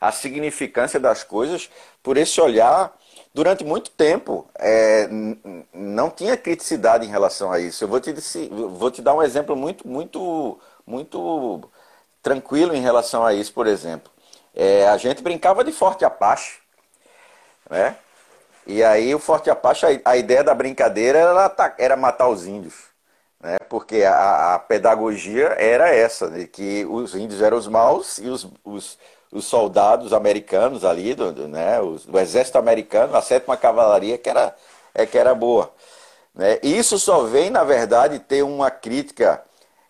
[0.00, 1.68] a significância das coisas
[2.02, 2.96] por esse olhar.
[3.34, 5.08] Durante muito tempo é,
[5.72, 7.82] não tinha criticidade em relação a isso.
[7.84, 8.12] Eu vou te,
[8.50, 11.70] vou te dar um exemplo muito, muito, muito
[12.22, 14.12] tranquilo em relação a isso, por exemplo.
[14.54, 16.58] É, a gente brincava de Forte Apache,
[17.70, 17.96] né?
[18.66, 22.92] E aí o Forte Apache, a, ideia da brincadeira era, era matar os índios
[23.42, 23.58] né?
[23.68, 28.46] porque a, a, pedagogia era essa, de que os índios eram os maus e os,
[28.64, 28.98] os,
[29.32, 31.80] os soldados americanos ali, do, do né?
[31.80, 34.54] Os, do exército americano, a sétima cavalaria, que era,
[34.94, 35.72] é, que era boa.
[36.34, 36.58] Né?
[36.62, 39.42] Isso só vem, na verdade, ter uma crítica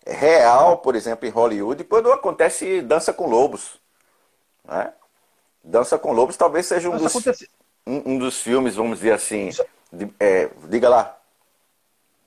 [0.07, 3.79] real, por exemplo, em Hollywood, quando acontece Dança com Lobos.
[4.63, 4.93] Né?
[5.61, 7.15] Dança com Lobos talvez seja um, dos,
[7.85, 9.49] um, um dos filmes, vamos dizer assim.
[9.91, 11.17] De, é, diga lá.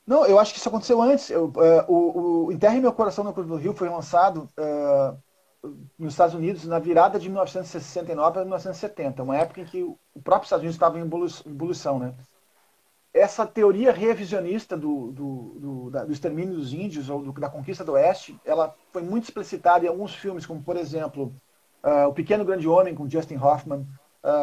[0.06, 1.30] Não, eu acho que isso aconteceu antes.
[1.30, 5.18] Eu, uh, o, o Enterre Meu Coração no Cruz do Rio foi lançado uh,
[5.98, 10.46] nos Estados Unidos na virada de 1969 para 1970, uma época em que o próprio
[10.46, 11.98] Estados Unidos estava em ebulição.
[11.98, 12.14] Né?
[13.12, 17.84] Essa teoria revisionista do, do, do, da, do extermínio dos índios ou do, da conquista
[17.84, 21.34] do Oeste, ela foi muito explicitada em alguns filmes, como, por exemplo,
[21.84, 23.86] uh, O Pequeno Grande Homem, com Justin Hoffman,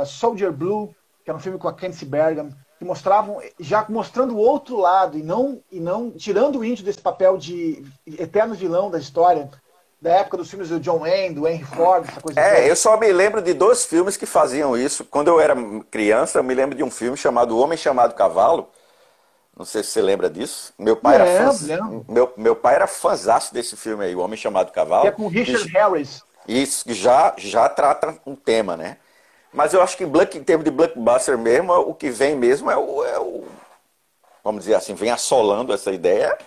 [0.06, 4.38] Soldier Blue, que era um filme com a Kenzie Bergham, que mostravam já mostrando o
[4.38, 9.00] outro lado e não e não tirando o índio desse papel de eterno vilão da
[9.00, 9.50] história
[10.04, 12.38] da época dos filmes do John Wayne, do Henry Ford, essa coisa.
[12.38, 12.68] É, toda.
[12.68, 15.06] eu só me lembro de dois filmes que faziam isso.
[15.06, 15.56] Quando eu era
[15.90, 18.70] criança, eu me lembro de um filme chamado O Homem Chamado Cavalo.
[19.58, 20.74] Não sei se você lembra disso.
[20.78, 24.36] Meu pai lembro, era fã, meu, meu pai era fãzaço desse filme aí, O Homem
[24.36, 25.04] Chamado Cavalo.
[25.04, 26.22] Que é com Richard Harris.
[26.46, 28.98] Isso, que já, já trata um tema, né?
[29.54, 32.76] Mas eu acho que Black, em termos de blockbuster mesmo, o que vem mesmo é
[32.76, 33.46] o, é o,
[34.44, 36.38] Vamos dizer assim, vem assolando essa ideia.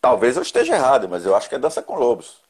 [0.00, 2.41] Talvez eu esteja errado, mas eu acho que é Dança com Lobos.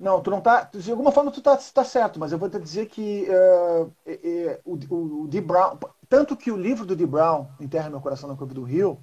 [0.00, 0.62] Não, tu não tá.
[0.72, 4.10] De alguma forma tu tá, tá certo, mas eu vou te dizer que uh, uh,
[4.10, 5.42] uh, o, o, o.
[5.42, 5.76] Brown.
[6.08, 7.04] Tanto que o livro do D.
[7.04, 8.98] Brown, Enterra Meu Coração na Curva do Rio,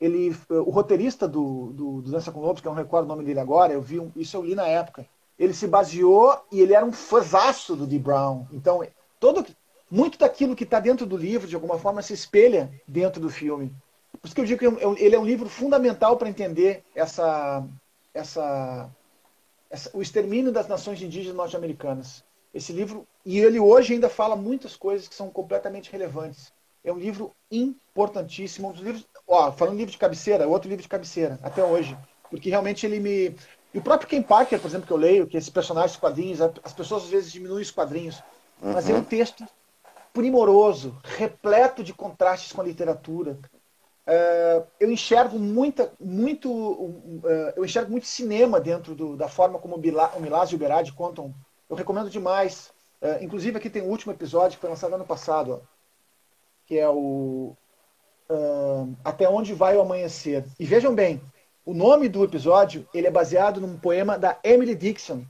[0.00, 3.22] ele, o roteirista do, do, do Dança com Lobos, que eu não recordo o nome
[3.24, 5.06] dele agora, eu vi um, isso eu li na época.
[5.38, 8.46] Ele se baseou e ele era um fãzaço do Dee Brown.
[8.52, 8.82] Então,
[9.20, 9.46] todo,
[9.90, 13.72] muito daquilo que está dentro do livro, de alguma forma, se espelha dentro do filme.
[14.20, 17.64] Por isso que eu digo que ele é um livro fundamental para entender essa,
[18.14, 18.90] essa,
[19.72, 22.22] essa, o extermínio das nações indígenas norte-americanas.
[22.54, 26.52] Esse livro, e ele hoje ainda fala muitas coisas que são completamente relevantes.
[26.84, 30.88] É um livro importantíssimo, um dos livros, ó, falando livro de cabeceira, outro livro de
[30.88, 31.96] cabeceira, até hoje,
[32.28, 33.34] porque realmente ele me
[33.74, 36.40] e o próprio Ken Parker, por exemplo, que eu leio, que esse personagem, os quadrinhos,
[36.42, 38.22] as pessoas às vezes diminuem os quadrinhos,
[38.60, 38.72] uhum.
[38.72, 39.04] mas é um uhum.
[39.04, 39.46] texto
[40.12, 43.38] primoroso, repleto de contrastes com a literatura.
[44.04, 49.76] Uh, eu enxergo muita, muito, uh, eu enxergo muito cinema dentro do, da forma como
[49.76, 51.32] o Milás e o Berardi contam.
[51.70, 52.72] Eu recomendo demais.
[53.00, 55.60] Uh, inclusive aqui tem o último episódio que foi lançado ano passado, ó,
[56.66, 57.56] que é o
[59.04, 60.44] Até onde vai o amanhecer.
[60.58, 61.20] E vejam bem,
[61.64, 65.24] o nome do episódio ele é baseado num poema da Emily Dixon,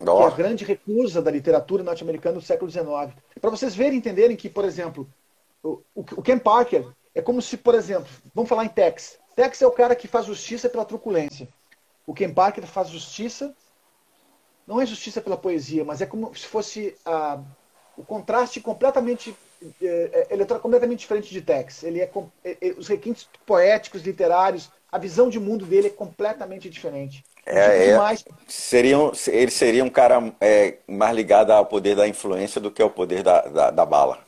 [0.00, 0.04] oh.
[0.04, 3.14] que é a grande recusa da literatura norte-americana do século XIX.
[3.40, 5.08] Para vocês verem e entenderem que, por exemplo,
[5.62, 9.18] o, o Ken Parker é como se, por exemplo, vamos falar em Tex.
[9.34, 11.48] Tex é o cara que faz justiça pela truculência.
[12.06, 13.54] O Ken Parker faz justiça,
[14.66, 17.40] não é justiça pela poesia, mas é como se fosse a,
[17.96, 19.34] o contraste completamente
[19.80, 21.84] é, é ele é completamente diferente de Tex.
[21.84, 22.10] Ele é,
[22.44, 27.24] é, é, os requintes poéticos, literários, a visão de mundo dele é completamente diferente.
[27.46, 28.26] É, é, mais...
[28.46, 32.82] seria um, ele seria um cara é, mais ligado ao poder da influência do que
[32.82, 34.18] ao poder da, da, da bala.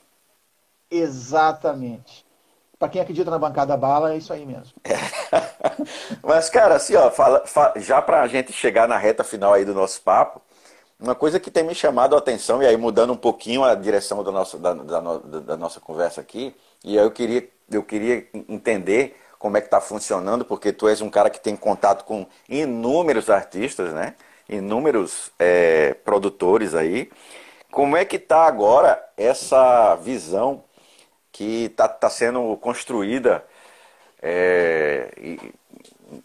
[0.91, 2.27] Exatamente.
[2.79, 4.75] Para quem acredita na bancada bala, é isso aí mesmo.
[6.23, 9.65] Mas, cara, assim, ó, fala, fala, já para a gente chegar na reta final aí
[9.65, 10.41] do nosso papo,
[11.01, 14.23] uma coisa que tem me chamado a atenção, e aí mudando um pouquinho a direção
[14.23, 16.55] do nosso, da, da, da nossa conversa aqui,
[16.85, 21.01] e aí eu queria, eu queria entender como é que está funcionando, porque tu és
[21.01, 24.15] um cara que tem contato com inúmeros artistas, né?
[24.49, 27.11] Inúmeros é, produtores aí.
[27.71, 30.65] Como é que está agora essa visão
[31.39, 33.45] que está tá sendo construída
[34.21, 35.09] é,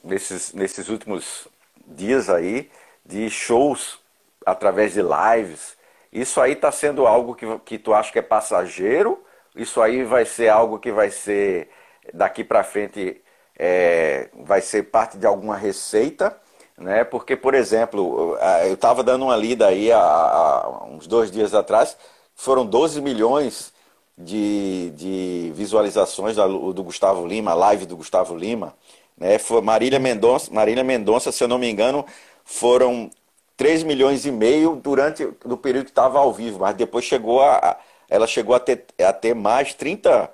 [0.03, 1.47] nesses, nesses últimos
[1.85, 2.71] dias aí
[3.05, 3.99] de shows
[4.43, 5.77] através de lives?
[6.11, 9.23] Isso aí está sendo algo que, que tu acha que é passageiro?
[9.55, 11.69] Isso aí vai ser algo que vai ser
[12.11, 13.21] daqui para frente
[13.55, 16.35] é, vai ser parte de alguma receita,
[16.75, 17.03] né?
[17.03, 18.35] Porque, por exemplo,
[18.65, 21.95] eu estava dando uma lida aí há, há, uns dois dias atrás,
[22.33, 23.72] foram 12 milhões
[24.23, 28.73] de, de visualizações do, Gustavo Lima, live do Gustavo Lima.
[29.17, 29.37] Né?
[29.37, 32.05] Foi Marília Mendonça, Marília Mendonça, se eu não me engano,
[32.43, 33.09] foram
[33.57, 37.77] 3 milhões e meio durante o período que estava ao vivo, mas depois chegou a.
[38.09, 40.29] Ela chegou a ter, a ter mais 30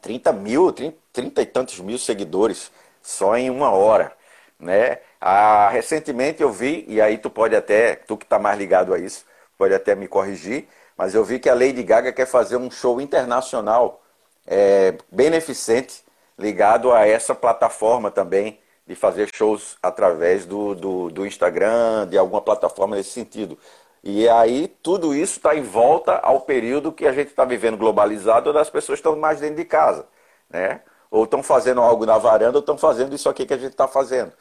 [0.00, 2.70] 30 mil, 30, 30 e tantos mil seguidores
[3.02, 4.12] só em uma hora,
[4.58, 4.98] né?
[5.20, 8.98] Ah, recentemente eu vi, e aí tu pode até, tu que está mais ligado a
[8.98, 9.24] isso,
[9.56, 10.68] pode até me corrigir,
[10.98, 14.02] mas eu vi que a Lady Gaga quer fazer um show internacional
[14.44, 16.02] é, beneficente
[16.36, 22.40] ligado a essa plataforma também, de fazer shows através do, do, do Instagram, de alguma
[22.40, 23.56] plataforma nesse sentido.
[24.02, 28.50] E aí tudo isso está em volta ao período que a gente está vivendo globalizado,
[28.50, 30.06] onde as pessoas estão mais dentro de casa,
[30.48, 30.80] né?
[31.10, 33.86] Ou estão fazendo algo na varanda, ou estão fazendo isso aqui que a gente está
[33.86, 34.32] fazendo,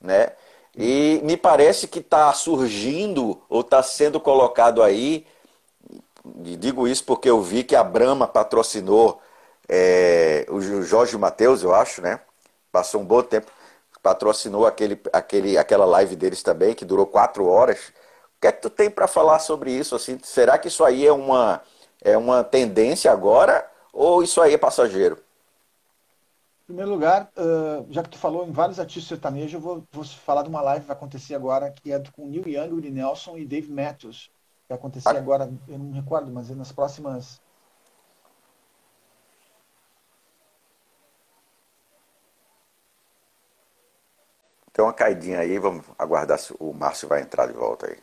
[0.00, 0.32] né?
[0.76, 5.26] E me parece que está surgindo ou está sendo colocado aí,
[6.44, 9.20] e digo isso porque eu vi que a Brahma patrocinou
[9.68, 12.20] é, o Jorge Matheus, eu acho, né?
[12.70, 13.50] Passou um bom tempo,
[14.02, 17.92] patrocinou aquele, aquele, aquela live deles também, que durou quatro horas
[18.42, 19.94] que é que tu tem para falar sobre isso?
[19.94, 21.62] Assim, será que isso aí é uma,
[22.02, 25.16] é uma tendência agora ou isso aí é passageiro?
[26.64, 30.04] Em primeiro lugar, uh, já que tu falou em vários artistas sertanejos, eu vou, vou,
[30.04, 33.38] falar de uma live que vai acontecer agora, que é com Neil Young, Willie Nelson
[33.38, 34.28] e Dave Matthews.
[34.72, 37.38] Vai acontecer agora, eu não me recordo, mas é nas próximas
[44.72, 47.98] Tem uma caidinha aí, vamos aguardar se o Márcio vai entrar de volta aí.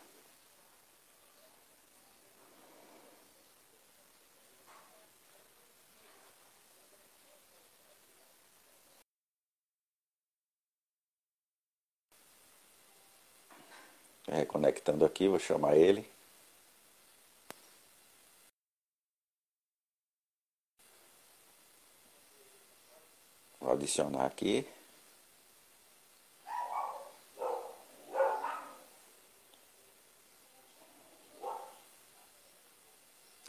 [14.27, 16.07] Reconectando aqui, vou chamar ele.
[23.89, 24.67] adicionar aqui.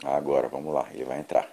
[0.03, 1.47] Agora, vamos lá, ele vai entrar.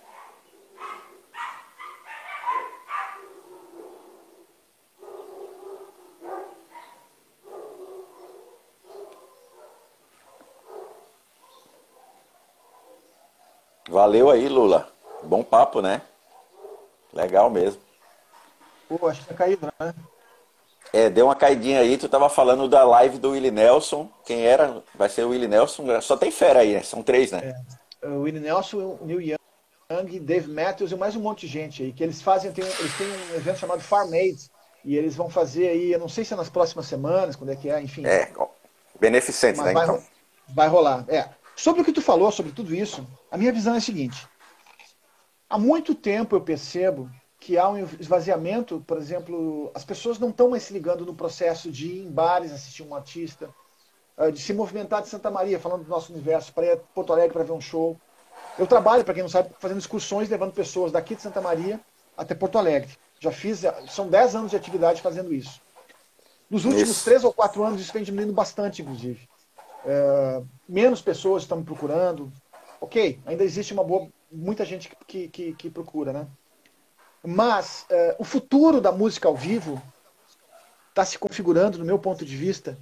[13.91, 14.91] Valeu aí, Lula.
[15.23, 16.01] Bom papo, né?
[17.13, 17.88] Legal mesmo.
[18.89, 19.95] Pô, acho que tá caído, né?
[20.93, 24.09] É, deu uma caidinha aí, tu tava falando da live do Willie Nelson.
[24.25, 24.83] Quem era?
[24.95, 26.01] Vai ser o Willie Nelson.
[26.01, 26.83] Só tem fera aí, né?
[26.83, 27.55] São três, né?
[28.03, 28.09] É.
[28.09, 31.93] O Willie Nelson, o Neil Young, Dave Matthews e mais um monte de gente aí.
[31.93, 34.51] Que eles fazem, tem, eles têm um evento chamado Farm Aid.
[34.85, 37.57] E eles vão fazer aí, eu não sei se é nas próximas semanas, quando é
[37.57, 38.07] que é, enfim.
[38.07, 38.33] É,
[38.99, 39.73] beneficente, né?
[39.73, 40.03] Vai, então.
[40.49, 41.05] vai rolar.
[41.09, 41.29] É.
[41.55, 44.27] Sobre o que tu falou, sobre tudo isso, a minha visão é a seguinte.
[45.51, 50.51] Há muito tempo eu percebo que há um esvaziamento, por exemplo, as pessoas não estão
[50.51, 53.49] mais se ligando no processo de ir em bares assistir um artista,
[54.17, 57.13] eh, de se movimentar de Santa Maria, falando do nosso universo, para ir a Porto
[57.13, 57.97] Alegre para ver um show.
[58.59, 61.81] Eu trabalho, para quem não sabe, fazendo excursões, levando pessoas daqui de Santa Maria
[62.17, 62.91] até Porto Alegre.
[63.21, 65.61] Já fiz, são 10 anos de atividade fazendo isso.
[66.51, 67.05] Nos últimos isso.
[67.05, 69.29] 3 ou 4 anos isso vem diminuindo bastante, inclusive.
[69.85, 72.33] É, menos pessoas estão me procurando.
[72.81, 76.27] Ok, ainda existe uma boa, muita gente que, que, que procura, né?
[77.25, 79.81] Mas uh, o futuro da música ao vivo
[80.91, 82.79] está se configurando, no meu ponto de vista,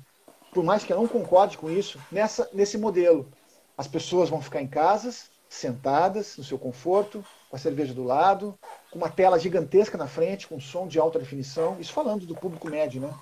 [0.52, 3.30] por mais que eu não concorde com isso, nessa, nesse modelo.
[3.76, 8.58] As pessoas vão ficar em casas, sentadas, no seu conforto, com a cerveja do lado,
[8.90, 11.76] com uma tela gigantesca na frente, com som de alta definição.
[11.78, 13.14] Isso falando do público médio, né?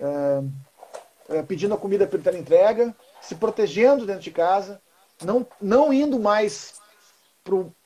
[0.00, 4.80] Uh, pedindo a comida pela entrega, se protegendo dentro de casa,
[5.22, 6.80] não, não indo mais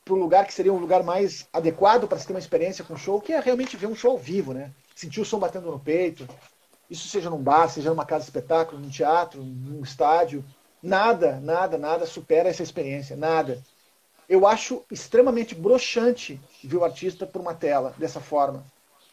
[0.05, 2.97] para o lugar que seria um lugar mais adequado para se ter uma experiência com
[2.97, 4.71] show, que é realmente ver um show ao vivo, né?
[4.95, 6.29] Sentir o som batendo no peito.
[6.91, 10.45] Isso seja num bar, seja numa casa de espetáculo, num teatro, num estádio.
[10.83, 13.17] Nada, nada, nada supera essa experiência.
[13.17, 13.63] Nada.
[14.29, 18.65] Eu acho extremamente broxante ver o artista por uma tela dessa forma.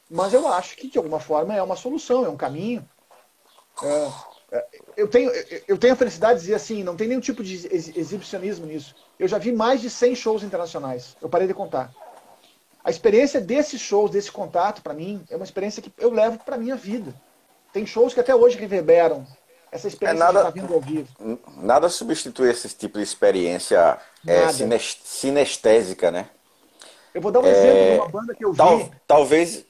[0.10, 2.88] Mas eu acho que, de alguma forma, é uma solução, é um caminho.
[3.82, 4.12] É,
[4.98, 5.32] eu tenho,
[5.68, 8.96] eu tenho a felicidade de dizer assim, não tem nenhum tipo de exibicionismo nisso.
[9.18, 11.16] Eu já vi mais de 100 shows internacionais.
[11.22, 11.92] Eu parei de contar.
[12.84, 16.58] A experiência desses shows, desse contato, para mim, é uma experiência que eu levo para
[16.58, 17.14] minha vida.
[17.72, 19.26] Tem shows que até hoje reverberam
[19.72, 21.08] essa experiência é nada, de estar vindo ao vivo.
[21.58, 23.98] Nada substitui esse tipo de experiência
[24.28, 24.50] é,
[25.04, 26.28] sinestésica, né?
[27.14, 28.58] Eu vou dar um é, exemplo de uma banda que eu vi.
[28.58, 29.66] Tal, talvez.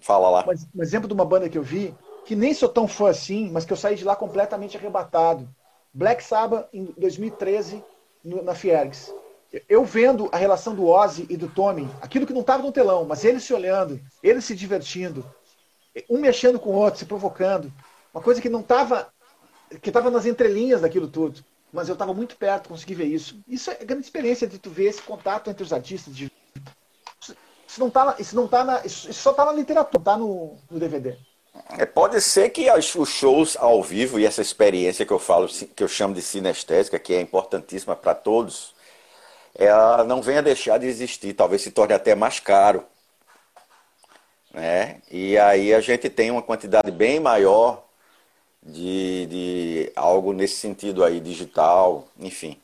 [0.00, 0.46] Fala lá.
[0.74, 3.64] Um exemplo de uma banda que eu vi que nem sou tão fã assim, mas
[3.64, 5.48] que eu saí de lá completamente arrebatado.
[5.92, 7.82] Black Sabbath em 2013
[8.24, 9.12] na Fiergs.
[9.68, 13.04] Eu vendo a relação do Ozzy e do Tommy, aquilo que não estava no telão,
[13.04, 15.26] mas eles se olhando, eles se divertindo,
[16.08, 17.70] um mexendo com o outro, se provocando,
[18.14, 19.12] uma coisa que não estava
[19.80, 21.42] que estava nas entrelinhas daquilo tudo,
[21.72, 23.42] mas eu estava muito perto, consegui ver isso.
[23.48, 26.14] Isso é grande experiência de tu ver esse contato entre os artistas.
[26.14, 26.30] De...
[27.66, 30.78] Isso não tá, isso não tá na, isso só está na literatura, tá no, no
[30.78, 31.16] DVD.
[31.78, 35.82] É, pode ser que os shows ao vivo e essa experiência que eu falo, que
[35.82, 38.74] eu chamo de sinestésica, que é importantíssima para todos,
[39.54, 42.84] ela não venha deixar de existir, talvez se torne até mais caro.
[44.52, 45.00] Né?
[45.10, 47.84] E aí a gente tem uma quantidade bem maior
[48.62, 52.58] de, de algo nesse sentido aí, digital, enfim.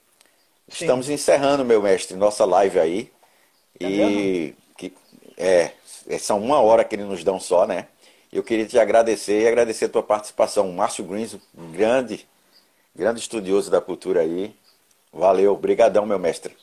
[0.68, 0.84] Sim.
[0.84, 3.12] Estamos encerrando, meu mestre, nossa live aí.
[3.80, 4.95] É e que,
[5.36, 5.72] é,
[6.18, 7.86] são uma hora que eles nos dão só, né?
[8.33, 10.70] Eu queria te agradecer e agradecer a tua participação.
[10.72, 11.37] Márcio Greens,
[11.72, 12.29] grande,
[12.95, 14.55] grande estudioso da cultura aí.
[15.12, 16.55] Valeu, brigadão, meu mestre.